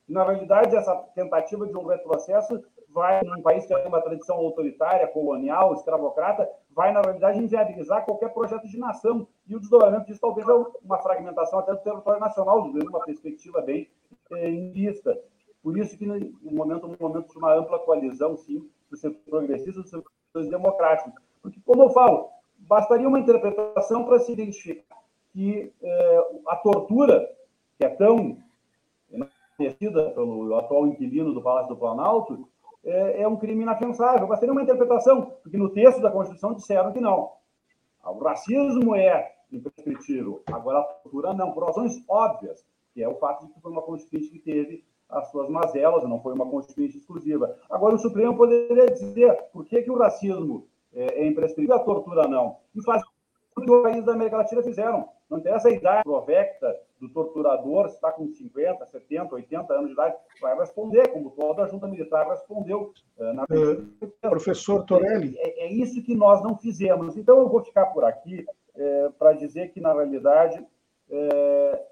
[0.08, 5.06] Na realidade, essa tentativa de um retrocesso vai, num país que tem uma tradição autoritária,
[5.08, 9.26] colonial, escravocrata, vai, na realidade, inviabilizar qualquer projeto de nação.
[9.46, 10.52] E o desdobramento disso talvez é
[10.84, 13.88] uma fragmentação até do território nacional, de uma perspectiva bem
[14.32, 15.18] eh, em vista.
[15.62, 19.80] Por isso que, no momento, no momento de uma ampla coalizão, sim, do setor progressista
[19.80, 21.12] e dos setores democráticos.
[21.42, 25.00] Porque, como eu falo, bastaria uma interpretação para se identificar
[25.32, 27.30] que eh, a tortura,
[27.78, 28.36] que é tão
[29.56, 32.48] conhecida pelo atual inquilino do Palácio do Planalto,
[32.84, 34.26] é, é, um crime inafiançável.
[34.26, 37.32] Bastaria uma interpretação, porque no texto da Constituição disseram que não.
[38.04, 42.64] O racismo é imprescritível, agora a tortura não, por razões óbvias,
[42.94, 46.20] que é o fato de que foi uma Constituinte que teve as suas mazelas, não
[46.20, 47.56] foi uma Constituinte exclusiva.
[47.68, 51.84] Agora, o Supremo poderia dizer por que, que o racismo é, é imprescritível e a
[51.84, 52.56] tortura não.
[52.74, 53.02] E faz
[53.56, 55.08] o que os países da América Latina fizeram.
[55.30, 59.92] Não interessa a idade provecta do torturador, se está com 50, 70, 80 anos de
[59.92, 62.92] idade, vai responder, como toda a junta militar respondeu.
[63.16, 63.44] Eh, na...
[63.44, 65.38] É, professor Torelli.
[65.38, 67.16] É, é, isso que nós não fizemos.
[67.16, 70.66] Então, eu vou ficar por aqui é, para dizer que, na realidade,
[71.08, 71.86] é,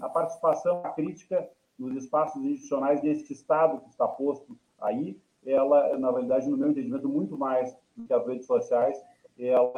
[0.00, 6.10] a participação a crítica nos espaços institucionais desse Estado que está posto aí, ela, na
[6.10, 9.00] realidade, no meu entendimento, muito mais do que as redes sociais,
[9.38, 9.72] ela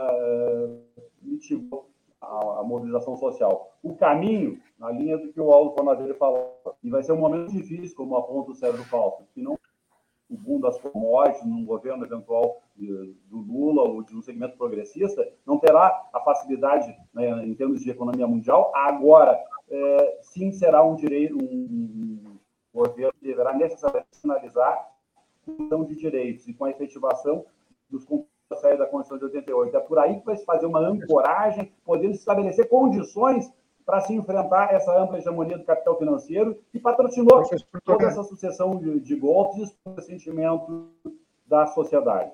[1.22, 1.88] mitigou
[2.26, 3.72] a, a, mobilização social.
[3.82, 7.52] O caminho, na linha do que o Aldo Fornazeiro falou, e vai ser um momento
[7.52, 9.58] difícil, como aponta o Sérgio Falco, se não
[10.28, 15.58] o boom das commodities num governo eventual do Lula ou de um segmento progressista, não
[15.58, 18.72] terá a facilidade né, em termos de economia mundial.
[18.74, 19.38] Agora,
[19.70, 22.36] é, sim, será um direito, um,
[22.74, 27.46] governo que deverá necessariamente sinalizar a questão de direitos e com a efetivação
[27.88, 29.76] dos compromissos da saída da Constituição de 88.
[29.76, 33.50] É por aí que vai se fazer uma ancoragem, podendo estabelecer condições
[33.84, 37.44] para se enfrentar essa ampla hegemonia do capital financeiro que patrocinou
[37.84, 40.88] toda essa sucessão de, de golpes e o sentimento
[41.46, 42.32] da sociedade.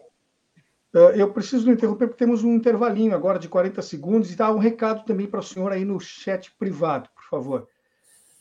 [0.95, 4.59] Eh, eu preciso interromper porque temos um intervalinho agora de 40 segundos e dar um
[4.59, 7.69] recado também para o senhor aí no chat privado, por favor.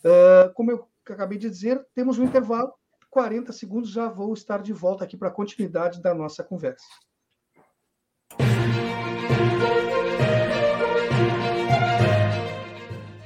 [0.05, 2.71] Eh, como eu acabei de dizer, temos um intervalo,
[3.09, 6.85] 40 segundos, já vou estar de volta aqui para a continuidade da nossa conversa.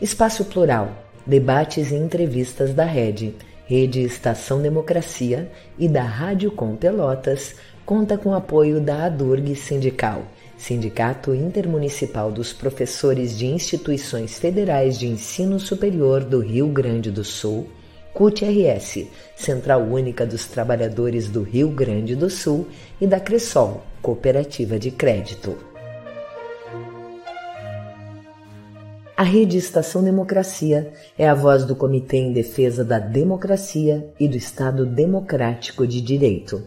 [0.06, 3.34] Espaço Plural, debates e entrevistas da Rede,
[3.66, 11.34] Rede Estação Democracia e da Rádio Com Pelotas, conta com apoio da ADURG Sindical, Sindicato
[11.34, 17.68] Intermunicipal dos Professores de Instituições Federais de Ensino Superior do Rio Grande do Sul,
[18.14, 22.68] CUT-RS, Central Única dos Trabalhadores do Rio Grande do Sul,
[23.02, 25.75] e da Cressol, Cooperativa de Crédito.
[29.18, 34.36] A Rede Estação Democracia é a voz do Comitê em Defesa da Democracia e do
[34.36, 36.62] Estado Democrático de Direito.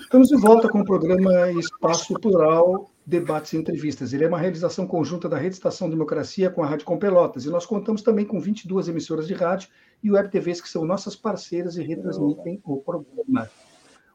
[0.00, 4.14] Estamos de volta com o programa Espaço Plural debates e entrevistas.
[4.14, 7.44] Ele é uma realização conjunta da Rede Estação Democracia com a Rádio Com Pelotas.
[7.44, 9.68] E nós contamos também com 22 emissoras de rádio
[10.02, 13.50] e web TVs que são nossas parceiras e retransmitem o programa.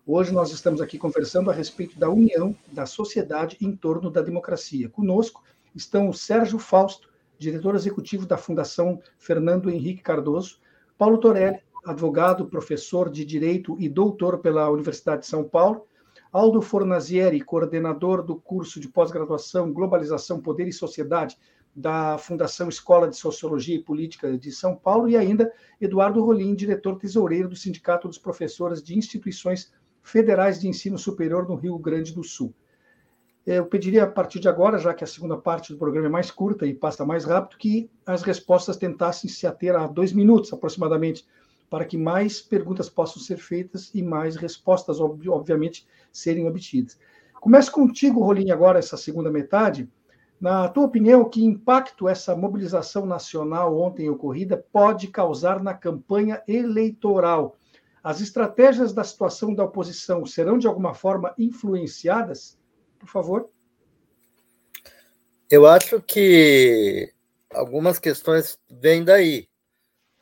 [0.10, 4.88] Hoje nós estamos aqui conversando a respeito da união da sociedade em torno da democracia.
[4.88, 5.44] Conosco
[5.76, 10.60] estão o Sérgio Fausto, diretor executivo da Fundação Fernando Henrique Cardoso,
[10.98, 15.86] Paulo Torelli, advogado, professor de Direito e doutor pela Universidade de São Paulo,
[16.32, 21.38] Aldo Fornazieri, coordenador do curso de pós-graduação Globalização, Poder e Sociedade
[21.76, 25.52] da Fundação Escola de Sociologia e Política de São Paulo, e ainda
[25.82, 29.70] Eduardo Rolim, diretor tesoureiro do Sindicato dos Professores de Instituições
[30.08, 32.54] Federais de Ensino Superior no Rio Grande do Sul.
[33.46, 36.32] Eu pediria, a partir de agora, já que a segunda parte do programa é mais
[36.32, 41.28] curta e passa mais rápido, que as respostas tentassem se ater a dois minutos aproximadamente,
[41.70, 46.98] para que mais perguntas possam ser feitas e mais respostas, obviamente, serem obtidas.
[47.42, 49.90] Começo contigo, Rolim, agora, essa segunda metade.
[50.40, 57.58] Na tua opinião, que impacto essa mobilização nacional ontem ocorrida pode causar na campanha eleitoral?
[58.04, 62.58] As estratégias da situação da oposição serão, de alguma forma, influenciadas?
[63.00, 63.50] Por favor.
[65.50, 67.14] Eu acho que
[67.50, 69.50] algumas questões vêm daí.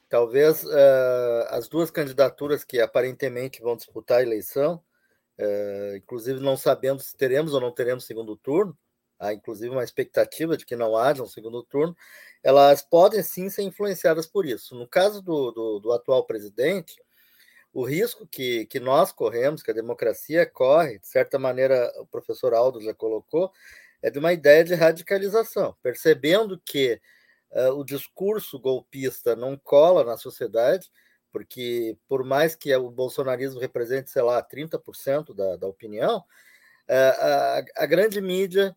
[0.07, 4.81] Talvez uh, as duas candidaturas que aparentemente vão disputar a eleição,
[5.39, 8.77] uh, inclusive não sabendo se teremos ou não teremos segundo turno,
[9.19, 11.95] há inclusive uma expectativa de que não haja um segundo turno,
[12.43, 14.75] elas podem sim ser influenciadas por isso.
[14.75, 17.01] No caso do, do, do atual presidente,
[17.75, 22.53] o risco que, que nós corremos, que a democracia corre, de certa maneira o professor
[22.53, 23.51] Aldo já colocou,
[24.01, 27.01] é de uma ideia de radicalização, percebendo que
[27.51, 30.89] uh, o discurso golpista não cola na sociedade,
[31.33, 37.65] porque por mais que o bolsonarismo represente, sei lá, 30% da, da opinião, uh, a,
[37.75, 38.73] a grande mídia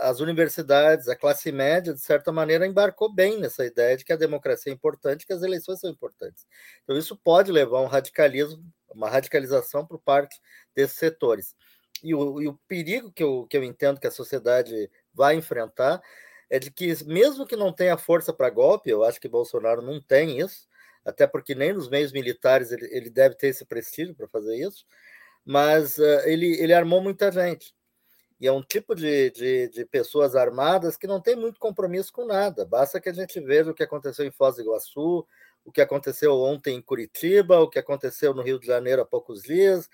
[0.00, 4.16] as universidades, a classe média, de certa maneira, embarcou bem nessa ideia de que a
[4.16, 6.46] democracia é importante, que as eleições são importantes.
[6.82, 10.40] Então, isso pode levar a um radicalismo, uma radicalização por parte
[10.74, 11.54] desses setores.
[12.02, 16.00] E o, e o perigo que eu, que eu entendo que a sociedade vai enfrentar
[16.48, 20.00] é de que, mesmo que não tenha força para golpe, eu acho que Bolsonaro não
[20.00, 20.68] tem isso,
[21.04, 24.84] até porque nem nos meios militares ele, ele deve ter esse prestígio para fazer isso,
[25.44, 27.74] mas uh, ele, ele armou muita gente.
[28.40, 32.24] E é um tipo de, de, de, pessoas armadas que não tem muito compromisso com
[32.24, 32.64] nada.
[32.64, 35.26] Basta que a gente veja o que aconteceu em Foz do Iguaçu,
[35.62, 39.42] o que aconteceu ontem em Curitiba, o que aconteceu no Rio de Janeiro há poucos
[39.42, 39.86] dias,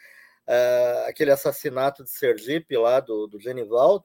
[0.46, 4.04] uh, aquele assassinato de Sergipe lá do, do Genivaldo.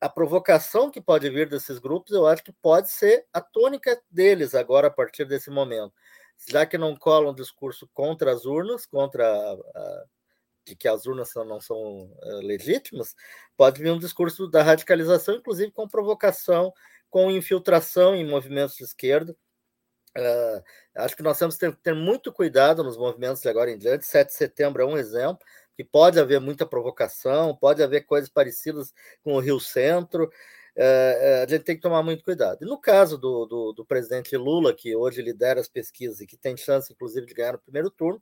[0.00, 4.54] A provocação que pode vir desses grupos, eu acho que pode ser a tônica deles
[4.54, 5.92] agora, a partir desse momento.
[6.48, 10.04] Já que não colam um discurso contra as urnas, contra a
[10.64, 13.14] de que as urnas não são uh, legítimas,
[13.56, 16.72] pode vir um discurso da radicalização, inclusive com provocação,
[17.10, 19.36] com infiltração em movimentos de esquerda.
[20.16, 20.62] Uh,
[20.96, 24.06] acho que nós temos que ter, ter, muito cuidado nos movimentos de agora em diante.
[24.06, 25.44] 7 de setembro é um exemplo,
[25.76, 28.92] que pode haver muita provocação, pode haver coisas parecidas
[29.22, 30.30] com o Rio Centro.
[30.76, 32.58] Uh, a gente tem que tomar muito cuidado.
[32.62, 36.36] E no caso do, do, do presidente Lula, que hoje lidera as pesquisas e que
[36.36, 38.20] tem chance, inclusive, de ganhar no primeiro turno,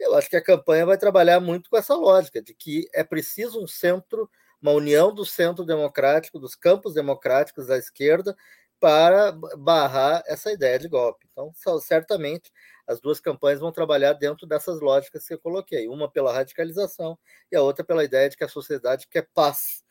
[0.00, 3.62] eu acho que a campanha vai trabalhar muito com essa lógica de que é preciso
[3.62, 4.30] um centro,
[4.60, 8.36] uma união do centro democrático, dos campos democráticos da esquerda,
[8.80, 11.28] para barrar essa ideia de golpe.
[11.30, 12.50] Então, certamente,
[12.86, 17.18] as duas campanhas vão trabalhar dentro dessas lógicas que eu coloquei, uma pela radicalização
[17.52, 19.84] e a outra pela ideia de que a sociedade quer paz.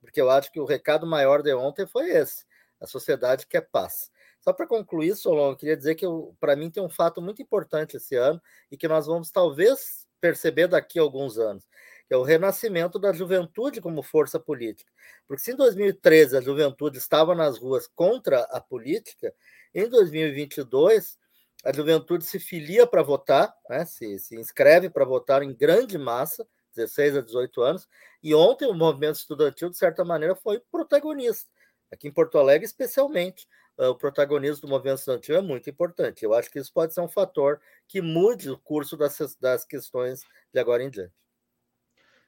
[0.00, 2.44] Porque eu acho que o recado maior de ontem foi esse:
[2.78, 4.10] a sociedade quer paz.
[4.44, 6.04] Só para concluir, Solon, eu queria dizer que
[6.38, 8.38] para mim tem um fato muito importante esse ano
[8.70, 11.66] e que nós vamos talvez perceber daqui a alguns anos,
[12.06, 14.92] que é o renascimento da juventude como força política.
[15.26, 19.34] Porque se em 2013 a juventude estava nas ruas contra a política,
[19.74, 21.16] em 2022
[21.64, 26.46] a juventude se filia para votar, né, se, se inscreve para votar em grande massa,
[26.76, 27.88] 16 a 18 anos,
[28.22, 31.50] e ontem o movimento estudantil, de certa maneira, foi protagonista,
[31.90, 36.24] aqui em Porto Alegre especialmente, o protagonismo do movimento estudantil é muito importante.
[36.24, 40.22] Eu acho que isso pode ser um fator que mude o curso das, das questões
[40.52, 41.12] de agora em diante.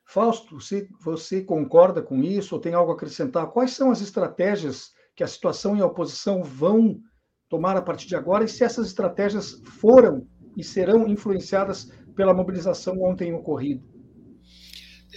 [0.04, 3.48] Fausto, você, você concorda com isso ou tem algo a acrescentar?
[3.48, 7.00] Quais são as estratégias que a situação e a oposição vão
[7.48, 10.26] tomar a partir de agora e se essas estratégias foram
[10.56, 13.95] e serão influenciadas pela mobilização ontem ocorrida?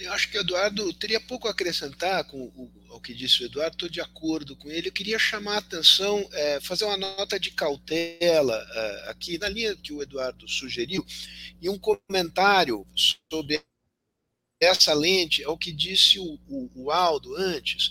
[0.00, 3.46] Eu acho que o Eduardo teria pouco a acrescentar com o, ao que disse o
[3.46, 4.88] Eduardo, estou de acordo com ele.
[4.88, 9.76] Eu queria chamar a atenção, é, fazer uma nota de cautela é, aqui, na linha
[9.76, 11.04] que o Eduardo sugeriu,
[11.60, 13.62] e um comentário sobre
[14.58, 17.90] essa lente, ao que disse o, o, o Aldo antes,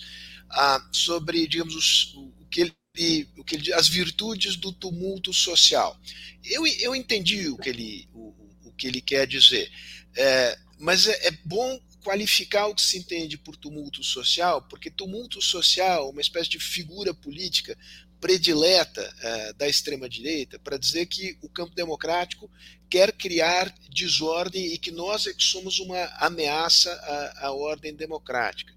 [0.92, 6.00] sobre, digamos, os, o, que ele, o que ele, as virtudes do tumulto social.
[6.44, 8.34] Eu, eu entendi o que ele, o,
[8.66, 9.72] o que ele quer dizer.
[10.16, 15.42] É, mas é, é, bom qualificar o que se entende por tumulto social, porque tumulto
[15.42, 17.78] social é uma espécie de figura política
[18.20, 22.50] predileta uh, da extrema-direita para dizer que o campo democrático
[22.90, 28.74] quer criar desordem e que nós é que somos uma ameaça à, à ordem democrática.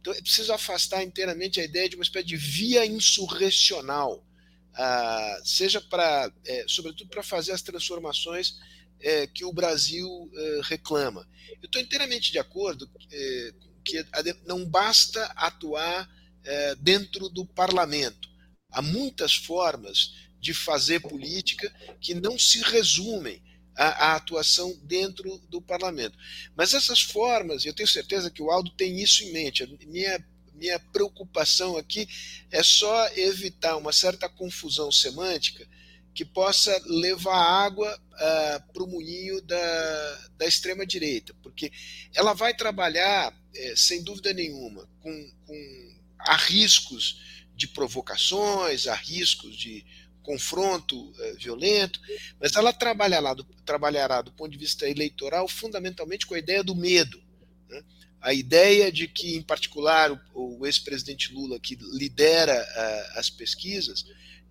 [0.00, 4.24] Então é preciso afastar inteiramente a ideia de uma espécie de via insurrecional,
[4.72, 8.58] uh, seja para, é, sobretudo para fazer as transformações
[9.02, 11.28] é, que o Brasil é, reclama.
[11.60, 14.04] Eu estou inteiramente de acordo é, que
[14.46, 16.08] não basta atuar
[16.44, 18.28] é, dentro do parlamento.
[18.70, 23.42] Há muitas formas de fazer política que não se resumem
[23.76, 26.16] à, à atuação dentro do parlamento.
[26.56, 29.66] Mas essas formas, eu tenho certeza que o Aldo tem isso em mente.
[29.86, 30.24] Minha
[30.54, 32.06] minha preocupação aqui
[32.48, 35.66] é só evitar uma certa confusão semântica
[36.14, 41.72] que possa levar água uh, para o moinho da, da extrema-direita, porque
[42.14, 49.56] ela vai trabalhar, eh, sem dúvida nenhuma, com, com há riscos de provocações, há riscos
[49.56, 49.84] de
[50.22, 51.98] confronto uh, violento,
[52.38, 56.74] mas ela trabalhará do, trabalhará do ponto de vista eleitoral fundamentalmente com a ideia do
[56.74, 57.22] medo.
[57.68, 57.82] Né?
[58.20, 64.04] A ideia de que, em particular, o, o ex-presidente Lula, que lidera uh, as pesquisas,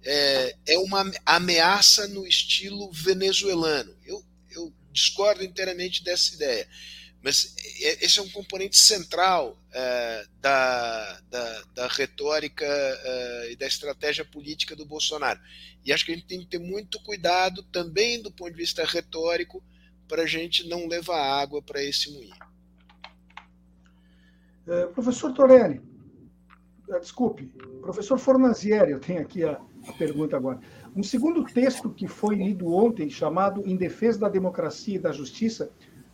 [0.03, 3.95] é, é uma ameaça no estilo venezuelano.
[4.05, 6.67] Eu, eu discordo inteiramente dessa ideia.
[7.23, 13.67] Mas é, esse é um componente central é, da, da, da, retórica é, e da
[13.67, 15.39] estratégia política do Bolsonaro.
[15.85, 18.83] E acho que a gente tem que ter muito cuidado também do ponto de vista
[18.83, 19.63] retórico
[20.07, 22.35] para a gente não levar água para esse moinho.
[24.67, 25.81] É, professor Torelli,
[26.99, 27.45] desculpe,
[27.81, 30.59] professor Fornazieri, eu tenho aqui a, a pergunta agora.
[30.95, 35.71] Um segundo texto que foi lido ontem, chamado Em Defesa da Democracia e da Justiça,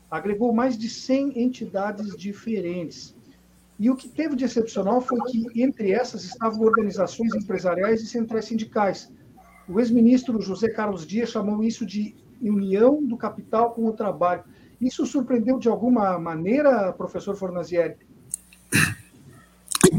[0.10, 3.16] agregou mais de 100 entidades diferentes.
[3.80, 8.46] E o que teve de excepcional foi que, entre essas, estavam organizações empresariais e centrais
[8.46, 9.12] sindicais.
[9.68, 14.44] O ex-ministro José Carlos Dias chamou isso de união do capital com o trabalho.
[14.80, 17.96] Isso surpreendeu de alguma maneira, professor Fornazieri?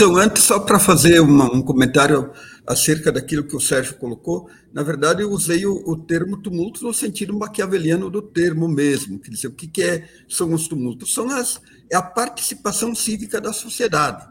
[0.00, 2.30] Então, antes, só para fazer uma, um comentário
[2.64, 6.94] acerca daquilo que o Sérgio colocou, na verdade, eu usei o, o termo tumulto no
[6.94, 9.18] sentido maquiaveliano do termo mesmo.
[9.18, 11.12] Quer dizer, o que, que é, são os tumultos?
[11.12, 14.24] São as, é a participação cívica da sociedade.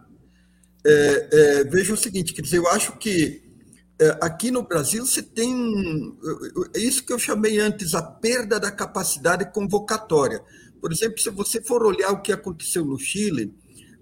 [0.86, 3.44] É, é, veja o seguinte, quer dizer, eu acho que
[4.00, 6.18] é, aqui no Brasil você tem
[6.74, 10.42] é isso que eu chamei antes a perda da capacidade convocatória.
[10.80, 13.54] Por exemplo, se você for olhar o que aconteceu no Chile,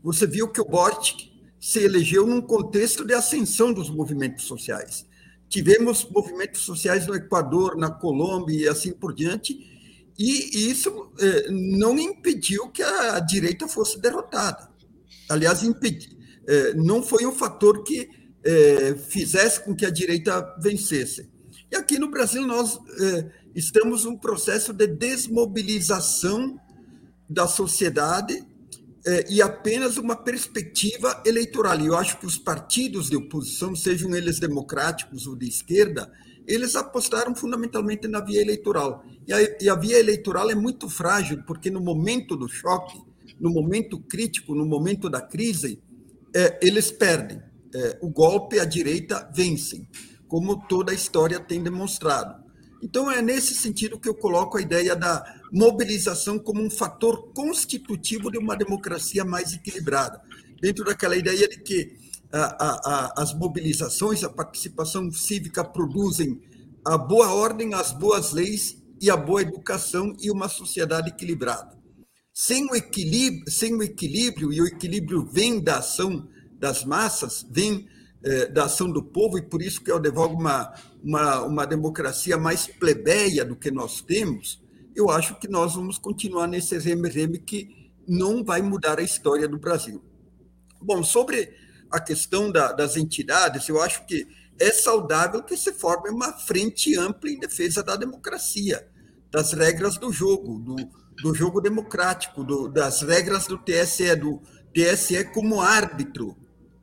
[0.04, 5.06] você viu que o Boric se elegeu num contexto de ascensão dos movimentos sociais.
[5.50, 9.58] Tivemos movimentos sociais no Equador, na Colômbia e assim por diante,
[10.18, 14.70] e isso eh, não impediu que a direita fosse derrotada.
[15.30, 18.10] Aliás, impedi, eh, não foi um fator que
[18.44, 21.30] eh, fizesse com que a direita vencesse.
[21.72, 22.80] E aqui no Brasil nós
[23.54, 26.60] estamos num processo de desmobilização
[27.30, 28.46] da sociedade
[29.06, 31.80] é, e apenas uma perspectiva eleitoral.
[31.80, 36.12] E eu acho que os partidos de oposição, sejam eles democráticos ou de esquerda,
[36.48, 39.04] eles apostaram fundamentalmente na via eleitoral.
[39.28, 43.00] E a, e a via eleitoral é muito frágil, porque no momento do choque,
[43.40, 45.80] no momento crítico, no momento da crise,
[46.34, 47.42] é, eles perdem.
[47.74, 49.88] É, o golpe, a direita vencem,
[50.28, 52.45] como toda a história tem demonstrado.
[52.86, 58.30] Então, é nesse sentido que eu coloco a ideia da mobilização como um fator constitutivo
[58.30, 60.22] de uma democracia mais equilibrada.
[60.62, 61.98] Dentro daquela ideia de que
[62.32, 66.40] a, a, a, as mobilizações, a participação cívica produzem
[66.86, 71.76] a boa ordem, as boas leis e a boa educação e uma sociedade equilibrada.
[72.32, 76.28] Sem o equilíbrio, sem o equilíbrio e o equilíbrio vem da ação
[76.60, 77.88] das massas, vem
[78.28, 80.74] eh, da ação do povo, e por isso que eu devolvo uma,
[81.06, 84.60] uma, uma democracia mais plebeia do que nós temos,
[84.96, 89.60] eu acho que nós vamos continuar nesse reme-reme que não vai mudar a história do
[89.60, 90.04] Brasil.
[90.82, 91.54] Bom, sobre
[91.92, 94.28] a questão da, das entidades, eu acho que
[94.60, 98.88] é saudável que se forme uma frente ampla em defesa da democracia,
[99.30, 100.76] das regras do jogo, do,
[101.22, 104.42] do jogo democrático, do, das regras do TSE, do
[104.74, 106.36] TSE como árbitro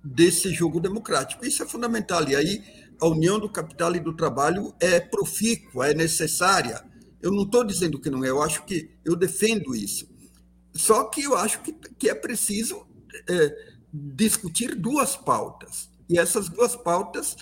[0.05, 1.45] desse jogo democrático.
[1.45, 2.29] Isso é fundamental.
[2.29, 6.81] E aí a união do capital e do trabalho é profícua, é necessária.
[7.21, 10.09] Eu não estou dizendo que não é, eu acho que eu defendo isso.
[10.73, 12.87] Só que eu acho que, que é preciso
[13.29, 13.57] é,
[13.93, 15.91] discutir duas pautas.
[16.09, 17.35] E essas duas pautas,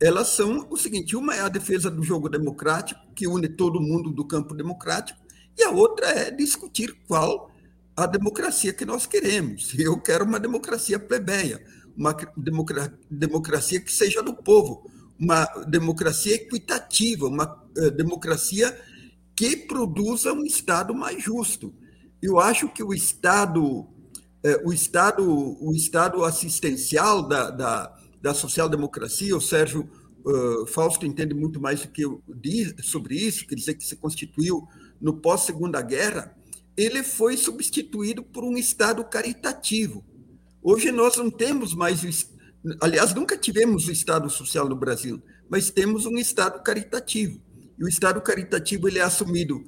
[0.00, 4.08] elas são o seguinte: uma é a defesa do jogo democrático, que une todo mundo
[4.08, 5.18] do campo democrático,
[5.58, 7.50] e a outra é discutir qual
[7.96, 9.76] a democracia que nós queremos.
[9.76, 11.60] Eu quero uma democracia plebeia,
[11.96, 12.14] uma
[13.10, 18.76] democracia que seja do povo, uma democracia equitativa, uma eh, democracia
[19.36, 21.74] que produza um Estado mais justo.
[22.20, 23.86] Eu acho que o Estado,
[24.42, 29.88] eh, o Estado, o Estado assistencial da, da, da social-democracia, o Sérgio
[30.24, 32.22] uh, Fausto entende muito mais do que eu
[32.82, 34.66] sobre isso, quer dizer que se constituiu
[35.00, 36.36] no pós-segunda guerra,
[36.76, 40.04] ele foi substituído por um Estado caritativo.
[40.62, 42.28] Hoje nós não temos mais,
[42.80, 47.40] aliás, nunca tivemos o Estado social no Brasil, mas temos um Estado caritativo.
[47.78, 49.64] E o Estado caritativo ele é assumido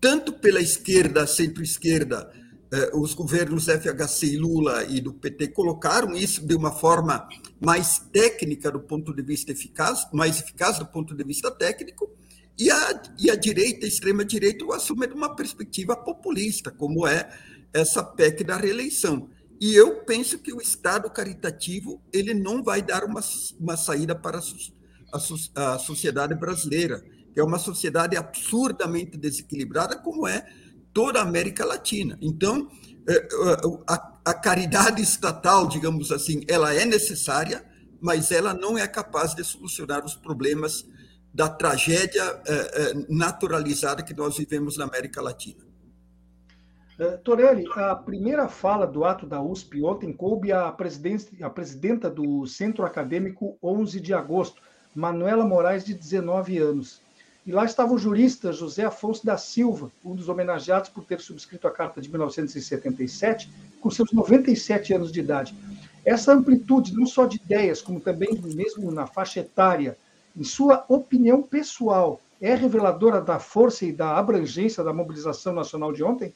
[0.00, 2.30] tanto pela esquerda, centro-esquerda,
[2.94, 7.28] os governos FHC e Lula e do PT colocaram isso de uma forma
[7.60, 12.10] mais técnica do ponto de vista eficaz, mais eficaz do ponto de vista técnico,
[12.58, 17.30] e a, e a direita, a extrema-direita, o assume de uma perspectiva populista, como é
[17.72, 19.28] essa PEC da reeleição.
[19.62, 23.20] E eu penso que o Estado caritativo ele não vai dar uma,
[23.60, 25.18] uma saída para a,
[25.54, 27.00] a, a sociedade brasileira,
[27.32, 30.44] que é uma sociedade absurdamente desequilibrada, como é
[30.92, 32.18] toda a América Latina.
[32.20, 32.68] Então,
[33.08, 33.26] é, é,
[33.86, 37.64] a, a caridade estatal, digamos assim, ela é necessária,
[38.00, 40.84] mas ela não é capaz de solucionar os problemas
[41.32, 45.71] da tragédia é, naturalizada que nós vivemos na América Latina.
[47.24, 52.84] Torelli, a primeira fala do ato da USP ontem coube à, a presidenta do Centro
[52.84, 54.60] Acadêmico 11 de agosto,
[54.94, 57.00] Manuela Moraes, de 19 anos.
[57.44, 61.66] E lá estava o jurista José Afonso da Silva, um dos homenageados por ter subscrito
[61.66, 63.50] a Carta de 1977,
[63.80, 65.56] com seus 97 anos de idade.
[66.04, 69.96] Essa amplitude, não só de ideias, como também mesmo na faixa etária,
[70.36, 76.02] em sua opinião pessoal, é reveladora da força e da abrangência da mobilização nacional de
[76.02, 76.32] ontem?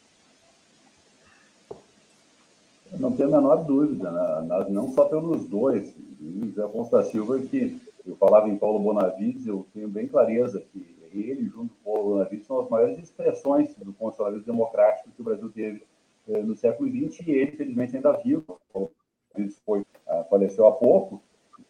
[2.98, 4.66] Não tenho a menor dúvida, né?
[4.68, 5.94] não só pelos dois.
[6.20, 10.96] José Afonso da Silva, que eu falava em Paulo Bonavides, eu tenho bem clareza que
[11.12, 15.24] ele, junto com o Paulo Bonavides, são as maiores expressões do conservadorismo democrático que o
[15.24, 15.82] Brasil teve
[16.28, 18.60] eh, no século XX, e ele, felizmente, ainda vivo.
[18.74, 18.90] O
[19.34, 21.22] Bonavides foi, ah, faleceu há pouco,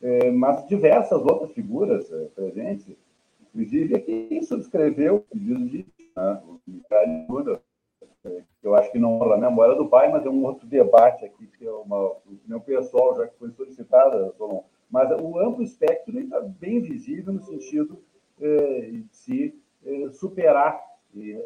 [0.03, 2.97] eh, mas diversas outras figuras eh, presentes,
[3.43, 6.83] inclusive quem subscreveu o pedido de né, o que
[8.63, 11.47] eu acho que não é a memória do pai, mas é um outro debate aqui,
[11.47, 14.63] que é uma opinião pessoal, já que foi solicitada, Solon.
[14.91, 18.03] Mas o amplo espectro está bem visível no sentido
[18.41, 19.55] eh, de se
[19.85, 20.81] eh, superar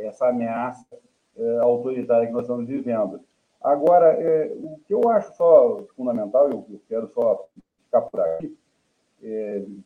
[0.00, 0.98] essa ameaça
[1.36, 3.20] eh, autoritária que nós estamos vivendo.
[3.62, 4.18] Agora,
[4.56, 7.46] o que eu acho só fundamental, eu quero só
[7.84, 8.56] ficar por aqui,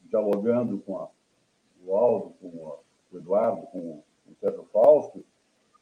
[0.04, 1.08] dialogando com
[1.84, 2.78] o Aldo, com o
[3.12, 3.78] Eduardo, com
[4.28, 5.24] o Sérgio Fausto,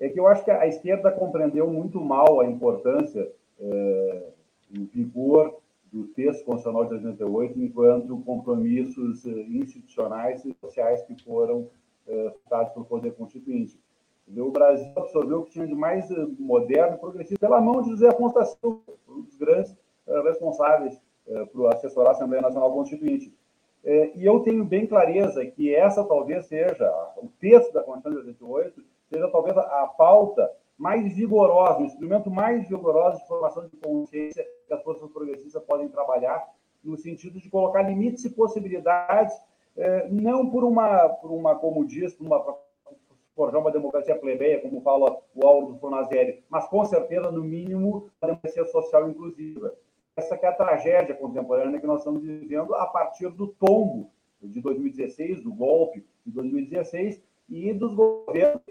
[0.03, 3.31] é que eu acho que a esquerda compreendeu muito mal a importância
[3.61, 4.29] é,
[4.77, 5.59] o vigor
[5.93, 11.69] do texto constitucional de 88 enquanto compromissos eh, institucionais e sociais que foram
[12.09, 13.79] é, dados pelo Poder Constituinte.
[14.35, 17.91] O Brasil absorveu o que tinha de mais eh, moderno e progressista pela mão de
[17.91, 19.77] José Afonso da Silva, um dos grandes
[20.25, 20.99] responsáveis
[21.53, 23.33] por assessorar a Assembleia Nacional Constituinte.
[23.85, 28.83] E eu tenho bem clareza que essa talvez seja, o texto da Constituição de 88
[29.13, 34.73] seja talvez a pauta mais vigorosa, o instrumento mais vigoroso de formação de consciência que
[34.73, 36.49] as forças progressistas podem trabalhar,
[36.83, 39.35] no sentido de colocar limites e possibilidades,
[39.77, 42.57] eh, não por uma, por uma como diz, por uma,
[43.37, 48.29] forjar uma democracia plebeia, como fala o Aldo Fonazelli, mas com certeza, no mínimo, uma
[48.29, 49.73] democracia social inclusiva.
[50.17, 54.11] Essa é a tragédia contemporânea que nós estamos vivendo a partir do tombo
[54.43, 58.63] de 2016, do golpe de 2016 e dos governos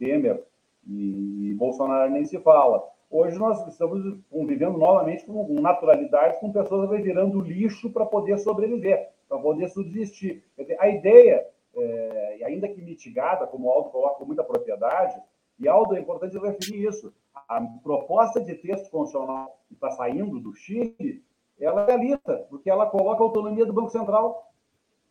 [0.00, 0.42] Temer
[0.88, 2.82] e, e, Bolsonaro nem se fala.
[3.10, 9.38] Hoje nós estamos convivendo novamente com, naturalidade com pessoas virando lixo para poder sobreviver, para
[9.38, 10.42] poder subsistir.
[10.56, 11.46] Dizer, a ideia,
[11.76, 15.20] é, ainda que mitigada, como o Aldo coloca com muita propriedade,
[15.58, 20.54] e Aldo, é importante referir isso, a proposta de texto constitucional que está saindo do
[20.54, 21.22] Chile,
[21.60, 24.49] ela é realista, porque ela coloca a autonomia do Banco Central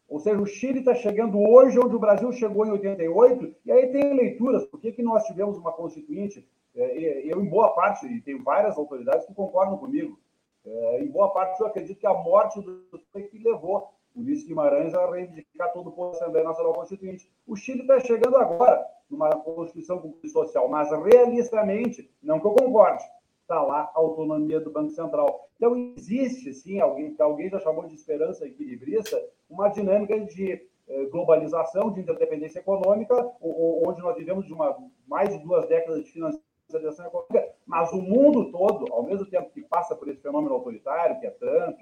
[0.09, 3.91] ou seja, o Chile está chegando hoje onde o Brasil chegou em 88, e aí
[3.91, 4.65] tem leituras.
[4.65, 6.47] Por que, que nós tivemos uma constituinte?
[6.75, 10.19] É, eu, em boa parte, e tenho várias autoridades que concordam comigo,
[10.65, 12.83] é, em boa parte eu acredito que a morte do
[13.13, 17.31] que levou o Ulisses Guimarães a reivindicar todo o povo da Assembleia Nacional Constituinte.
[17.47, 23.03] O Chile está chegando agora numa Constituição social, mas realistamente, não que eu concorde,
[23.49, 25.49] está lá a autonomia do Banco Central.
[25.57, 29.19] Então, existe, sim, alguém alguém já chamou de esperança equilibrista,
[29.49, 30.51] uma dinâmica de
[30.87, 34.77] eh, globalização, de interdependência econômica, onde nós vivemos de uma,
[35.07, 39.63] mais de duas décadas de financiarização econômica, mas o mundo todo, ao mesmo tempo que
[39.63, 41.81] passa por esse fenômeno autoritário, que é Trump,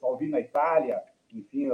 [0.00, 1.68] Salvini na Itália, enfim,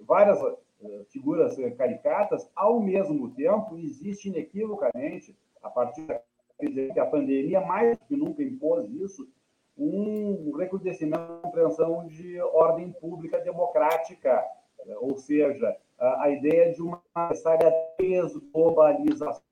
[0.00, 6.18] várias eh, figuras eh, caricatas, ao mesmo tempo existe inequivocamente, a partir da
[6.68, 9.28] que a pandemia mais que nunca impôs isso,
[9.76, 14.44] um recrudescimento, compreensão de ordem pública democrática,
[15.00, 19.42] ou seja, a, ideia de uma necessária desglobalização,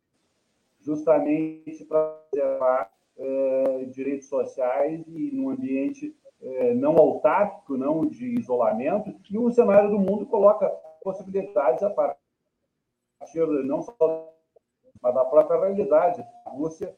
[0.81, 9.15] justamente para preservar eh, direitos sociais e num ambiente eh, não autárquico, não de isolamento,
[9.31, 10.69] e o cenário do mundo coloca
[11.03, 12.19] possibilidades a partir
[13.65, 14.38] não só
[15.03, 16.25] mas da própria realidade.
[16.45, 16.95] A Rússia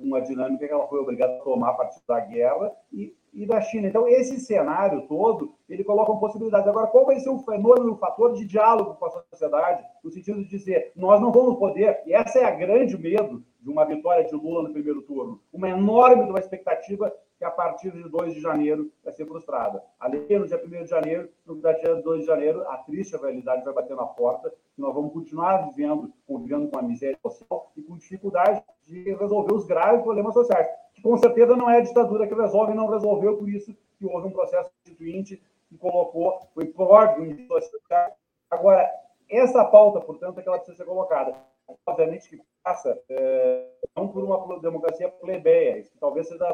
[0.00, 3.60] uma dinâmica que ela foi obrigada a tomar a partir da guerra e, e da
[3.60, 3.88] China.
[3.88, 6.68] Então, esse cenário todo, ele coloca uma possibilidade.
[6.68, 10.42] Agora, qual vai ser o fenômeno, o fator de diálogo com a sociedade, no sentido
[10.42, 14.24] de dizer, nós não vamos poder, e essa é a grande medo de uma vitória
[14.24, 18.40] de Lula no primeiro turno, uma enorme uma expectativa que a partir de 2 de
[18.40, 19.82] janeiro vai ser frustrada.
[20.00, 23.74] Ali, no dia 1 de janeiro, no dia 2 de janeiro, a triste realidade vai
[23.74, 27.96] bater na porta e nós vamos continuar vivendo, convivendo com a miséria social e com
[27.96, 32.34] dificuldade de resolver os graves problemas sociais, que com certeza não é a ditadura que
[32.34, 37.48] resolve e não resolveu, por isso que houve um processo constituinte que colocou, foi em
[38.50, 38.88] Agora,
[39.28, 41.34] essa pauta, portanto, é que ela precisa ser colocada.
[41.84, 46.46] Obviamente que passa é, não por uma democracia plebeia, isso talvez seja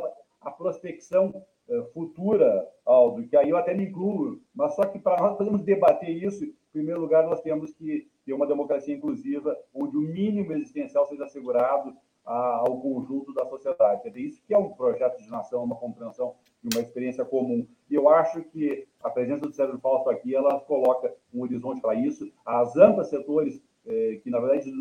[0.45, 5.23] a prospecção eh, futura, Aldo, que aí eu até me incluo, mas só que para
[5.23, 9.97] nós podermos debater isso, em primeiro lugar, nós temos que ter uma democracia inclusiva, onde
[9.97, 14.09] o mínimo existencial seja assegurado ao conjunto da sociedade.
[14.09, 17.67] É isso que é um projeto de nação, uma compreensão e uma experiência comum.
[17.91, 21.95] E eu acho que a presença do Sérgio Fausto aqui, ela coloca um horizonte para
[21.95, 22.31] isso.
[22.45, 24.73] As amplas setores, eh, que na verdade,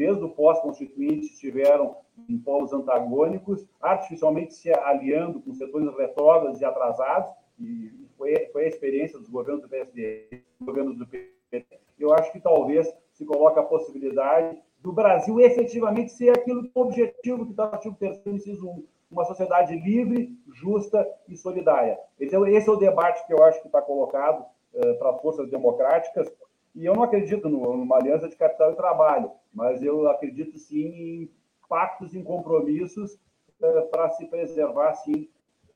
[0.00, 1.94] desde o pós-constituinte, estiveram
[2.26, 8.68] em polos antagônicos, artificialmente se aliando com setores retrógrados e atrasados, e foi, foi a
[8.68, 11.66] experiência dos governos do PSD, dos governos do PT.
[11.98, 16.80] Eu acho que talvez se coloque a possibilidade do Brasil efetivamente ser aquilo que o
[16.80, 21.98] objetivo que está no artigo 3 inciso 1, uma sociedade livre, justa e solidária.
[22.18, 25.20] Esse é, esse é o debate que eu acho que está colocado eh, para as
[25.20, 26.32] forças democráticas,
[26.74, 31.30] e eu não acredito numa aliança de capital e trabalho, mas eu acredito sim em
[31.68, 33.18] pactos, em compromissos
[33.62, 35.28] eh, para se preservar, sim,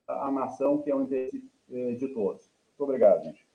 [0.07, 2.51] a, nação, que é o interesse eh, de todos.
[2.69, 3.47] Muito obrigado, gente.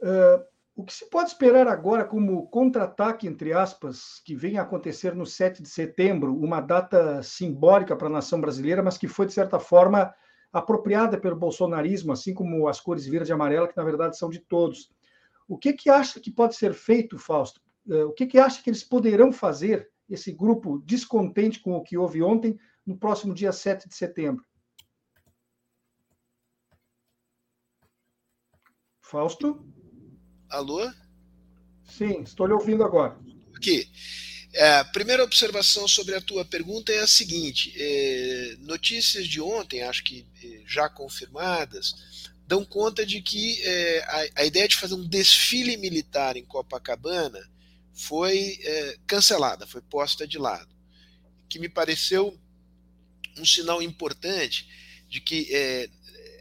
[0.00, 5.14] Uh, o que se pode esperar agora como contra-ataque, entre aspas, que vem a acontecer
[5.14, 9.32] no 7 de setembro, uma data simbólica para a nação brasileira, mas que foi, de
[9.32, 10.14] certa forma,
[10.52, 14.38] apropriada pelo bolsonarismo, assim como as cores verde e amarela, que na verdade são de
[14.38, 14.90] todos.
[15.52, 17.60] O que, que acha que pode ser feito, Fausto?
[17.86, 21.98] Eh, o que, que acha que eles poderão fazer, esse grupo descontente com o que
[21.98, 24.42] houve ontem, no próximo dia 7 de setembro?
[29.02, 29.62] Fausto?
[30.48, 30.90] Alô?
[31.84, 33.20] Sim, estou lhe ouvindo agora.
[33.54, 33.86] Aqui.
[34.54, 39.82] É, a primeira observação sobre a tua pergunta é a seguinte: é, notícias de ontem,
[39.82, 44.92] acho que é, já confirmadas, dão conta de que é, a, a, ideia de fazer
[44.92, 47.40] um desfile militar em Copacabana
[47.94, 50.68] foi é, cancelada, foi posta de lado.
[51.48, 52.38] Que me pareceu
[53.38, 54.68] um sinal importante
[55.08, 55.88] de que é,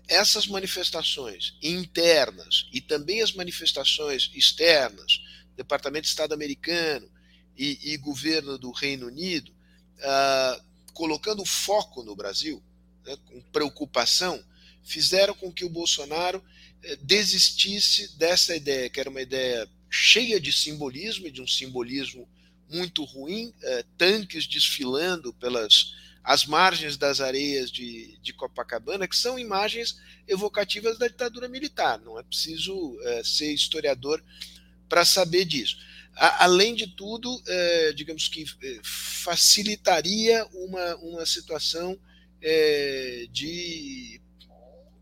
[0.05, 5.21] essas manifestações internas e também as manifestações externas,
[5.55, 7.09] Departamento de Estado americano
[7.57, 9.53] e, e governo do Reino Unido,
[10.01, 10.61] ah,
[10.93, 12.61] colocando foco no Brasil,
[13.05, 14.43] né, com preocupação,
[14.83, 16.43] fizeram com que o Bolsonaro
[16.83, 22.27] eh, desistisse dessa ideia, que era uma ideia cheia de simbolismo, de um simbolismo
[22.69, 29.39] muito ruim, eh, tanques desfilando pelas as margens das areias de, de Copacabana, que são
[29.39, 31.99] imagens evocativas da ditadura militar.
[31.99, 34.23] Não é preciso eh, ser historiador
[34.87, 35.77] para saber disso.
[36.13, 37.41] Além de tudo,
[37.95, 38.45] digamos que
[38.83, 41.97] facilitaria uma, uma situação
[43.31, 44.21] de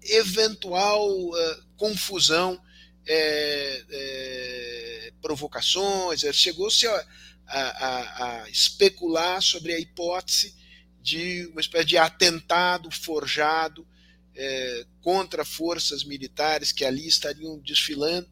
[0.04, 2.62] eventual uh, confusão,
[3.08, 6.22] é, é, provocações.
[6.34, 7.06] Chegou-se a,
[7.48, 10.56] a, a, especular sobre a hipótese
[11.02, 13.88] de uma espécie de atentado forjado
[14.36, 18.30] é, contra forças militares que ali estariam desfilando.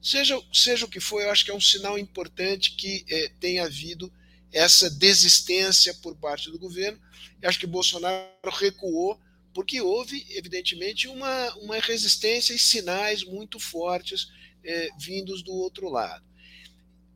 [0.00, 3.04] Seja, seja o que for, eu acho que é um sinal importante que
[3.40, 4.12] tenha havido
[4.52, 6.98] essa desistência por parte do governo.
[7.42, 9.18] Eu acho que Bolsonaro recuou
[9.54, 14.26] porque houve, evidentemente, uma, uma resistência e sinais muito fortes
[14.64, 16.24] é, vindos do outro lado.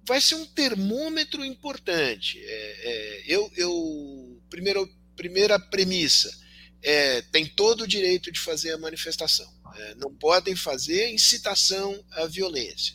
[0.06, 2.38] Vai ser um termômetro importante.
[2.40, 6.30] É, é, eu, eu primeiro, primeira premissa,
[6.80, 9.58] é, tem todo o direito de fazer a manifestação.
[9.96, 12.94] Não podem fazer incitação à violência.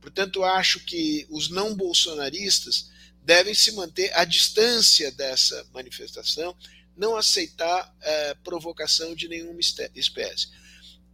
[0.00, 2.90] Portanto, acho que os não bolsonaristas
[3.22, 6.56] devem se manter à distância dessa manifestação
[6.96, 10.48] não aceitar é, provocação de nenhuma espécie.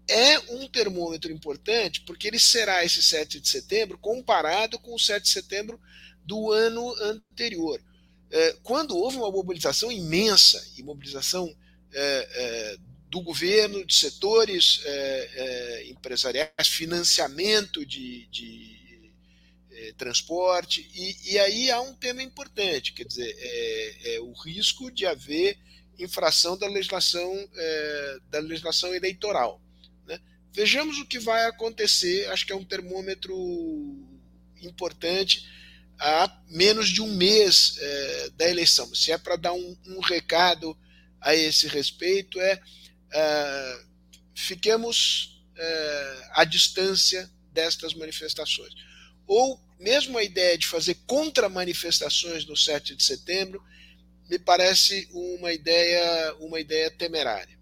[0.09, 5.23] É um termômetro importante porque ele será esse 7 de setembro comparado com o 7
[5.23, 5.79] de setembro
[6.25, 7.81] do ano anterior.
[8.31, 11.55] É, quando houve uma mobilização imensa e mobilização
[11.93, 12.77] é, é
[13.11, 18.77] do governo, de setores é, é, empresariais, financiamento de, de
[19.97, 25.07] transporte, e, e, aí há um tema importante, quer dizer, é, é o risco de
[25.07, 25.57] haver
[25.99, 29.61] infração da legislação, é, da legislação eleitoral.
[30.07, 30.21] Né?
[30.53, 33.35] Vejamos o que vai acontecer, acho que é um termômetro
[34.63, 35.47] importante
[35.99, 38.95] a menos de um mês é, da eleição.
[38.95, 40.79] Se é para dar um, um, recado
[41.21, 42.61] a esse respeito, é,
[43.13, 43.89] é
[44.35, 48.73] fiquemos é, à distância destas manifestações.
[49.27, 53.63] Ou mesmo a ideia de fazer contra-manifestações no 7 de setembro
[54.31, 57.57] me parece uma ideia, uma ideia temerária.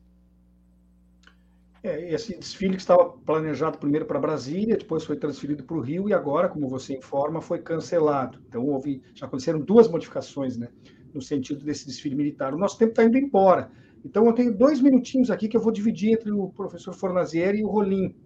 [1.82, 6.08] É, esse desfile que estava planejado primeiro para Brasília, depois foi transferido para o Rio
[6.08, 8.42] e agora, como você informa, foi cancelado.
[8.48, 10.68] Então houve, já aconteceram duas modificações, né,
[11.14, 12.52] no sentido desse desfile militar.
[12.52, 13.70] O nosso tempo está indo embora.
[14.04, 17.64] Então eu tenho dois minutinhos aqui que eu vou dividir entre o professor Fornazieri e
[17.64, 18.16] o Rolim.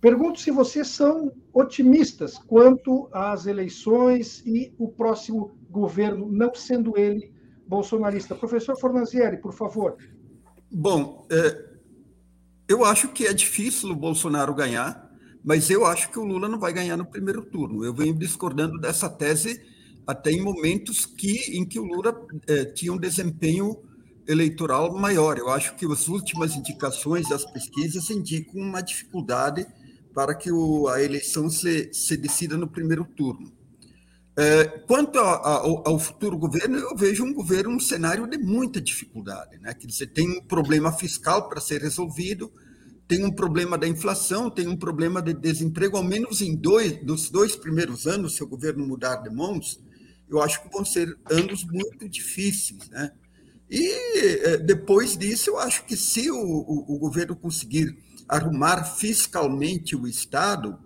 [0.00, 7.33] Pergunto se vocês são otimistas quanto às eleições e o próximo governo, não sendo ele
[7.66, 8.34] bolsonarista.
[8.34, 9.96] Professor Fornazieri, por favor.
[10.70, 11.74] Bom, é,
[12.68, 15.10] eu acho que é difícil o Bolsonaro ganhar,
[15.44, 17.84] mas eu acho que o Lula não vai ganhar no primeiro turno.
[17.84, 19.60] Eu venho discordando dessa tese
[20.06, 23.76] até em momentos que, em que o Lula é, tinha um desempenho
[24.26, 25.38] eleitoral maior.
[25.38, 29.66] Eu acho que as últimas indicações das pesquisas indicam uma dificuldade
[30.14, 33.52] para que o, a eleição se, se decida no primeiro turno.
[34.36, 38.80] É, quanto a, a, ao futuro governo, eu vejo um governo um cenário de muita
[38.80, 39.58] dificuldade.
[39.58, 39.72] Né?
[39.74, 42.52] Quer dizer, tem um problema fiscal para ser resolvido,
[43.06, 47.30] tem um problema da inflação, tem um problema de desemprego, ao menos em dois dos
[47.30, 49.80] dois primeiros anos, se o governo mudar de mãos,
[50.28, 52.88] eu acho que vão ser anos muito difíceis.
[52.90, 53.12] Né?
[53.70, 57.96] E é, depois disso, eu acho que se o, o, o governo conseguir
[58.28, 60.78] arrumar fiscalmente o Estado,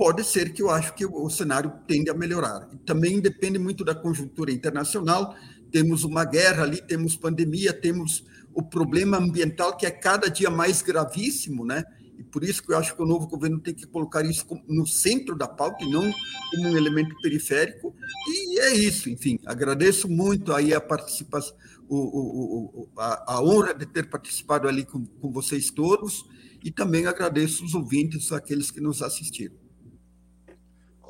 [0.00, 2.66] pode ser que eu acho que o cenário tende a melhorar.
[2.86, 5.36] Também depende muito da conjuntura internacional.
[5.70, 8.24] Temos uma guerra ali, temos pandemia, temos
[8.54, 11.84] o problema ambiental que é cada dia mais gravíssimo, né?
[12.18, 14.86] E por isso que eu acho que o novo governo tem que colocar isso no
[14.86, 16.10] centro da pauta e não
[16.50, 17.94] como um elemento periférico.
[18.26, 19.38] E é isso, enfim.
[19.44, 21.54] Agradeço muito aí a participação,
[21.86, 26.24] o, o, o, a, a, honra de ter participado ali com, com vocês todos
[26.64, 29.59] e também agradeço os ouvintes, aqueles que nos assistiram.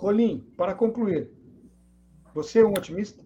[0.01, 1.31] Rolim, para concluir,
[2.35, 3.23] você é um otimista?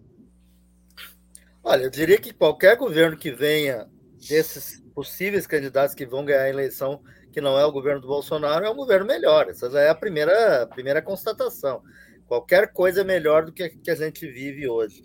[1.63, 3.87] Olha, eu diria que qualquer governo que venha
[4.27, 7.01] desses possíveis candidatos que vão ganhar a eleição,
[7.31, 9.47] que não é o governo do Bolsonaro, é um governo melhor.
[9.47, 11.81] Essa já é a primeira, a primeira constatação.
[12.27, 15.01] Qualquer coisa é melhor do que, que a gente vive hoje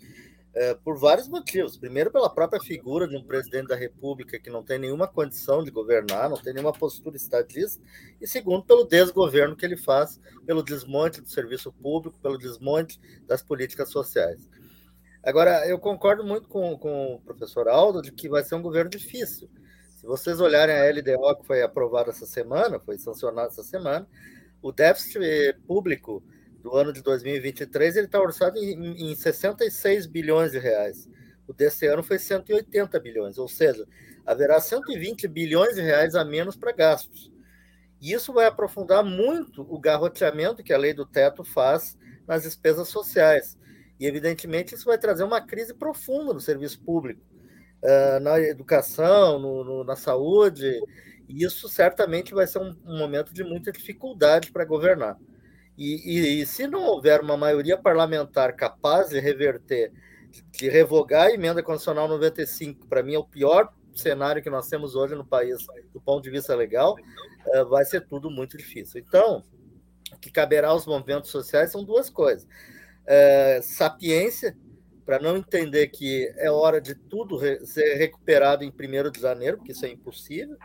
[0.53, 1.77] é, por vários motivos.
[1.77, 5.71] Primeiro, pela própria figura de um presidente da República que não tem nenhuma condição de
[5.71, 7.81] governar, não tem nenhuma postura estadista,
[8.19, 13.41] e segundo, pelo desgoverno que ele faz, pelo desmonte do serviço público, pelo desmonte das
[13.41, 14.49] políticas sociais.
[15.23, 18.89] Agora, eu concordo muito com, com o professor Aldo de que vai ser um governo
[18.89, 19.49] difícil.
[19.95, 24.07] Se vocês olharem a LDO que foi aprovada essa semana, foi sancionada essa semana,
[24.59, 26.23] o déficit público
[26.61, 31.09] do ano de 2023, ele está orçado em, em 66 bilhões de reais.
[31.47, 33.85] O desse ano foi 180 bilhões, ou seja,
[34.25, 37.31] haverá 120 bilhões de reais a menos para gastos.
[37.99, 41.97] E isso vai aprofundar muito o garroteamento que a lei do teto faz
[42.27, 43.57] nas despesas sociais.
[43.99, 47.21] E, evidentemente, isso vai trazer uma crise profunda no serviço público,
[47.83, 50.81] uh, na educação, no, no, na saúde.
[51.29, 55.17] E isso certamente vai ser um, um momento de muita dificuldade para governar.
[55.81, 59.91] E, e, e, se não houver uma maioria parlamentar capaz de reverter,
[60.51, 64.93] de revogar a emenda constitucional 95, para mim é o pior cenário que nós temos
[64.93, 65.57] hoje no país
[65.91, 66.95] do ponto de vista legal,
[67.47, 69.01] uh, vai ser tudo muito difícil.
[69.01, 69.43] Então,
[70.13, 72.43] o que caberá aos movimentos sociais são duas coisas.
[72.43, 74.55] Uh, sapiência,
[75.03, 79.71] para não entender que é hora de tudo ser recuperado em 1 de janeiro, porque
[79.71, 80.55] isso é impossível,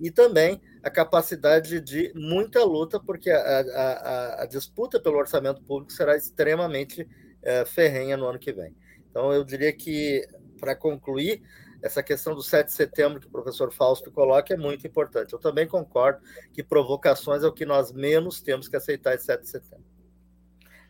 [0.00, 5.92] e também a capacidade de muita luta, porque a, a, a disputa pelo orçamento público
[5.92, 7.08] será extremamente
[7.42, 8.74] é, ferrenha no ano que vem.
[9.08, 10.26] Então, eu diria que,
[10.58, 11.42] para concluir,
[11.80, 15.32] essa questão do 7 de setembro que o professor Fausto coloca é muito importante.
[15.32, 16.20] Eu também concordo
[16.52, 19.84] que provocações é o que nós menos temos que aceitar em 7 de setembro.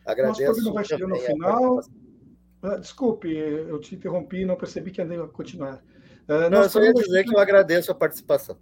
[0.05, 0.41] Agradeço.
[0.43, 1.81] Nosso programa vai chegando ao final.
[2.61, 5.83] Ah, desculpe, eu te interrompi e não percebi que ia continuar.
[6.27, 8.57] Uh, não, eu só ia dizer que eu agradeço a participação.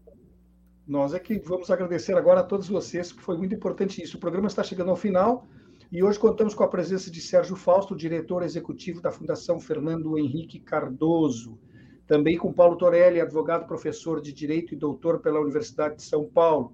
[0.85, 4.17] Nós é que vamos agradecer agora a todos vocês, que foi muito importante isso.
[4.17, 5.47] O programa está chegando ao final
[5.89, 10.59] e hoje contamos com a presença de Sérgio Fausto, diretor executivo da Fundação Fernando Henrique
[10.59, 11.57] Cardoso.
[12.05, 16.73] Também com Paulo Torelli, advogado, professor de Direito e doutor pela Universidade de São Paulo.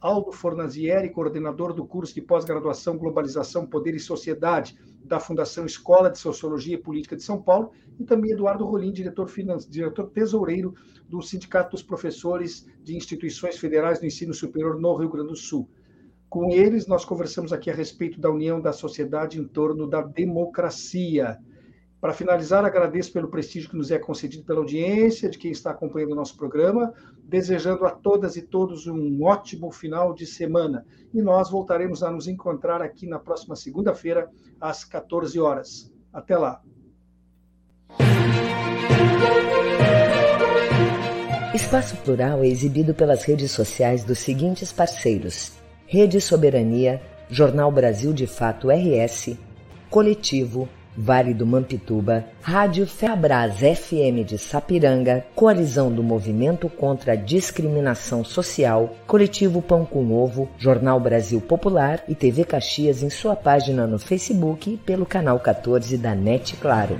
[0.00, 6.18] Aldo Fornazieri, coordenador do curso de pós-graduação Globalização, Poder e Sociedade da Fundação Escola de
[6.18, 9.30] Sociologia e Política de São Paulo, e também Eduardo Rolim, diretor,
[9.68, 10.74] diretor tesoureiro
[11.08, 15.68] do Sindicato dos Professores de Instituições Federais do Ensino Superior no Rio Grande do Sul.
[16.28, 21.38] Com eles, nós conversamos aqui a respeito da união da sociedade em torno da democracia.
[22.06, 26.12] Para finalizar, agradeço pelo prestígio que nos é concedido pela audiência, de quem está acompanhando
[26.12, 26.94] o nosso programa,
[27.24, 30.86] desejando a todas e todos um ótimo final de semana.
[31.12, 34.30] E nós voltaremos a nos encontrar aqui na próxima segunda-feira,
[34.60, 35.92] às 14 horas.
[36.12, 36.62] Até lá.
[41.56, 45.54] Espaço Plural é exibido pelas redes sociais dos seguintes parceiros:
[45.88, 49.36] Rede Soberania, Jornal Brasil de Fato RS,
[49.90, 58.24] Coletivo, Vale do Mampituba, Rádio Feabras FM de Sapiranga, Coalizão do Movimento contra a Discriminação
[58.24, 63.98] Social, Coletivo Pão com Ovo, Jornal Brasil Popular e TV Caxias em sua página no
[63.98, 66.98] Facebook e pelo canal 14 da NET Claro.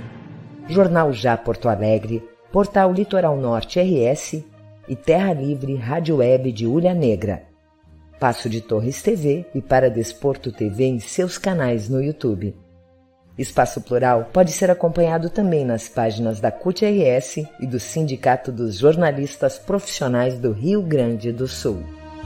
[0.69, 4.43] Jornal Já Porto Alegre, Portal Litoral Norte RS
[4.87, 7.43] e Terra Livre Rádio Web de Ulha Negra.
[8.19, 12.66] Passo de Torres TV e para Desporto TV em seus canais no YouTube.
[13.37, 19.59] Espaço Plural pode ser acompanhado também nas páginas da CUT-RS e do Sindicato dos Jornalistas
[19.59, 21.96] Profissionais do Rio Grande do Sul.